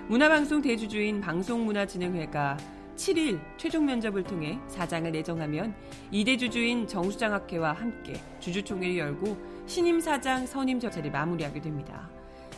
문화방송 0.10 0.62
대주주인 0.62 1.22
방송문화진흥회가 1.22 2.58
7일 2.96 3.40
최종 3.58 3.86
면접을 3.86 4.24
통해 4.24 4.60
사장을 4.68 5.12
내정하면 5.12 5.74
이대 6.12 6.38
주주인 6.38 6.88
정수장학회와 6.88 7.74
함께 7.74 8.22
주주총회를 8.40 8.98
열고 8.98 9.38
신임 9.66 10.00
사장 10.00 10.46
선임 10.46 10.80
절차를 10.80 11.12
마무리하게 11.12 11.62
됩니다. 11.62 12.10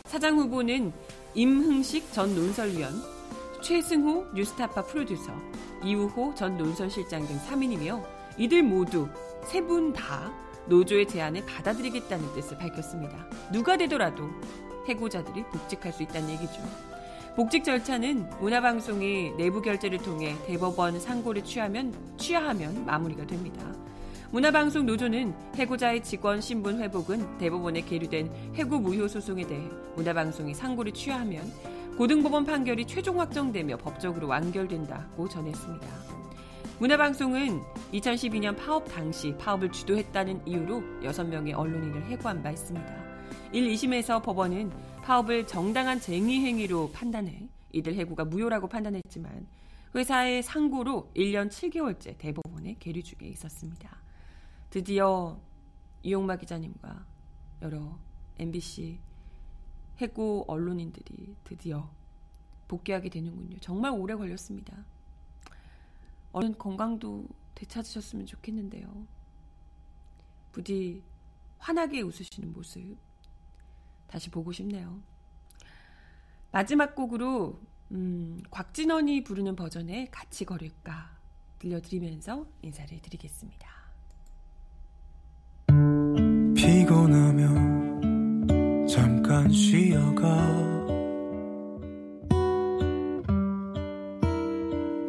사장 0.04 0.38
후보는 0.38 0.92
임흥식 1.34 2.12
전 2.12 2.34
논설위원, 2.34 2.92
최승호 3.62 4.26
뉴스타파 4.34 4.82
프로듀서, 4.86 5.32
이우호 5.82 6.34
전 6.34 6.56
논설실장 6.56 7.26
등 7.26 7.38
3인이며 7.48 8.02
이들 8.38 8.62
모두 8.62 9.08
세 9.44 9.60
분 9.62 9.92
다 9.92 10.30
노조의 10.68 11.06
제안을 11.08 11.46
받아들이겠다는 11.46 12.34
뜻을 12.34 12.58
밝혔습니다. 12.58 13.28
누가 13.52 13.76
되더라도 13.76 14.28
해고자들이 14.88 15.44
복직할 15.44 15.92
수 15.92 16.02
있다는 16.02 16.30
얘기죠. 16.30 16.60
복직 17.36 17.64
절차는 17.64 18.30
문화방송이 18.40 19.32
내부 19.36 19.60
결제를 19.60 19.98
통해 19.98 20.34
대법원 20.46 20.98
상고를 20.98 21.44
취하면 21.44 21.92
취하하면 22.16 22.86
마무리가 22.86 23.26
됩니다. 23.26 23.62
문화방송 24.30 24.86
노조는 24.86 25.34
해고자의 25.54 26.02
직원 26.02 26.40
신분 26.40 26.80
회복은 26.80 27.36
대법원에 27.36 27.82
계류된 27.82 28.54
해고 28.54 28.78
무효 28.78 29.06
소송에 29.06 29.46
대해 29.46 29.68
문화방송이 29.96 30.54
상고를 30.54 30.92
취하하면 30.92 31.52
고등법원 31.98 32.46
판결이 32.46 32.86
최종 32.86 33.20
확정되며 33.20 33.76
법적으로 33.76 34.28
완결된다고 34.28 35.28
전했습니다. 35.28 35.86
문화방송은 36.78 37.60
2012년 37.92 38.56
파업 38.56 38.88
당시 38.88 39.34
파업을 39.36 39.70
주도했다는 39.72 40.40
이유로 40.46 40.82
6명의 41.02 41.54
언론인을 41.54 42.06
해고한 42.06 42.42
바 42.42 42.50
있습니다. 42.50 43.06
1, 43.52 43.68
2심에서 43.74 44.22
법원은 44.22 44.95
파업을 45.06 45.46
정당한 45.46 46.00
쟁의 46.00 46.40
행위로 46.40 46.90
판단해 46.90 47.48
이들 47.72 47.94
해고가 47.94 48.24
무효라고 48.24 48.66
판단했지만 48.66 49.46
회사의 49.94 50.42
상고로 50.42 51.12
1년 51.14 51.48
7개월째 51.48 52.18
대법원에 52.18 52.74
계류 52.80 53.04
중에 53.04 53.28
있었습니다. 53.28 54.02
드디어 54.68 55.40
이용마 56.02 56.36
기자님과 56.38 57.06
여러 57.62 57.96
MBC 58.40 58.98
해고 60.00 60.44
언론인들이 60.48 61.36
드디어 61.44 61.88
복귀하게 62.66 63.08
되는군요. 63.08 63.58
정말 63.60 63.92
오래 63.92 64.16
걸렸습니다. 64.16 64.76
얼른 66.32 66.58
건강도 66.58 67.24
되찾으셨으면 67.54 68.26
좋겠는데요. 68.26 69.06
부디 70.50 71.00
환하게 71.58 72.00
웃으시는 72.02 72.52
모습 72.52 73.05
다시 74.06 74.30
보고 74.30 74.52
싶네요. 74.52 75.00
마지막 76.52 76.94
곡으로 76.94 77.60
음, 77.92 78.40
곽진원이 78.50 79.24
부르는 79.24 79.56
버전의 79.56 80.10
같이 80.10 80.44
걸을까 80.44 81.16
들려드리면서 81.58 82.46
인사를 82.62 83.00
드리겠습니다. 83.00 83.68
피곤하면 86.56 87.66
잠깐 88.88 89.50
쉬어가 89.50 90.24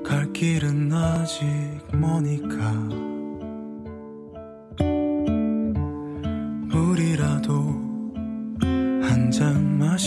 갈 0.04 0.32
길은 0.34 0.92
아직 0.92 1.46
머니까 1.94 3.17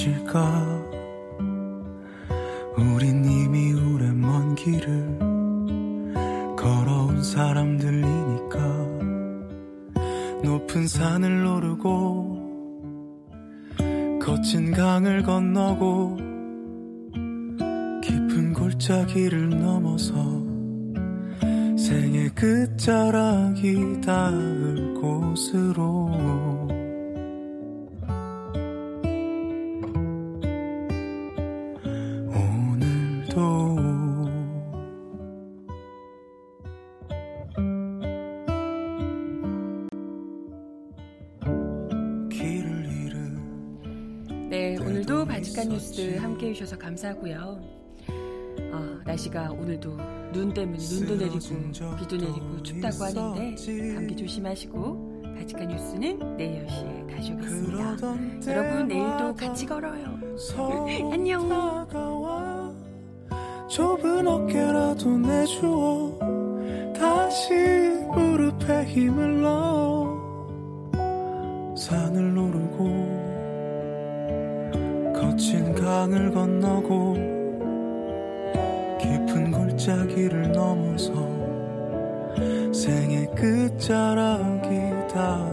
잔 0.01 0.11
마실까? 0.31 0.67
우린 2.79 3.23
이미 3.25 3.75
오랜 3.75 4.19
먼 4.21 4.55
길을 4.55 5.19
걸어온 6.57 7.23
사람들이니까. 7.23 8.59
높은 10.43 10.87
산을 10.89 11.45
오르고 11.45 12.41
거친 14.23 14.73
강을 14.73 15.23
건너고 15.23 16.17
깊은 18.03 18.55
골짜기를 18.55 19.51
넘어서 19.51 20.15
생의 21.77 22.31
끝자락이 22.31 24.01
닿을 24.01 24.95
곳으로 24.95 26.50
잃은 43.07 44.49
네, 44.51 44.77
오늘도 44.79 45.27
바지칸 45.27 45.69
뉴스 45.69 46.17
함께 46.17 46.49
해주셔서 46.49 46.77
감사하고요. 46.79 47.61
어, 48.73 48.99
날씨가 49.05 49.53
오늘도 49.53 49.97
눈 50.33 50.53
때문에 50.53 50.79
눈도 50.79 51.15
내리고 51.17 51.39
비도 51.99 52.17
내리고 52.17 52.63
춥다고 52.65 53.05
하는데 53.05 53.55
감기 53.95 54.17
조심하시고 54.17 55.23
바지칸 55.39 55.69
뉴스는 55.69 56.37
내일 56.37 56.67
10시에 56.67 57.09
다시 57.17 57.33
오겠습니다. 57.33 57.97
여러분 58.49 58.89
내일도 58.89 59.35
같이 59.37 59.67
걸어요. 59.67 60.19
안녕. 61.13 61.49
좁은 63.71 64.27
어깨라도 64.27 65.17
내주어 65.19 66.19
다시 66.93 67.55
무릎에 68.13 68.85
힘을 68.85 69.43
넣어 69.43 70.11
산을 71.77 72.37
오르고 72.37 73.21
거친 75.15 75.73
강을 75.77 76.33
건너고 76.33 77.15
깊은 78.99 79.53
골짜기를 79.53 80.51
넘어서 80.51 81.13
생의 82.73 83.31
끝자락이 83.37 84.69
닿을 85.15 85.50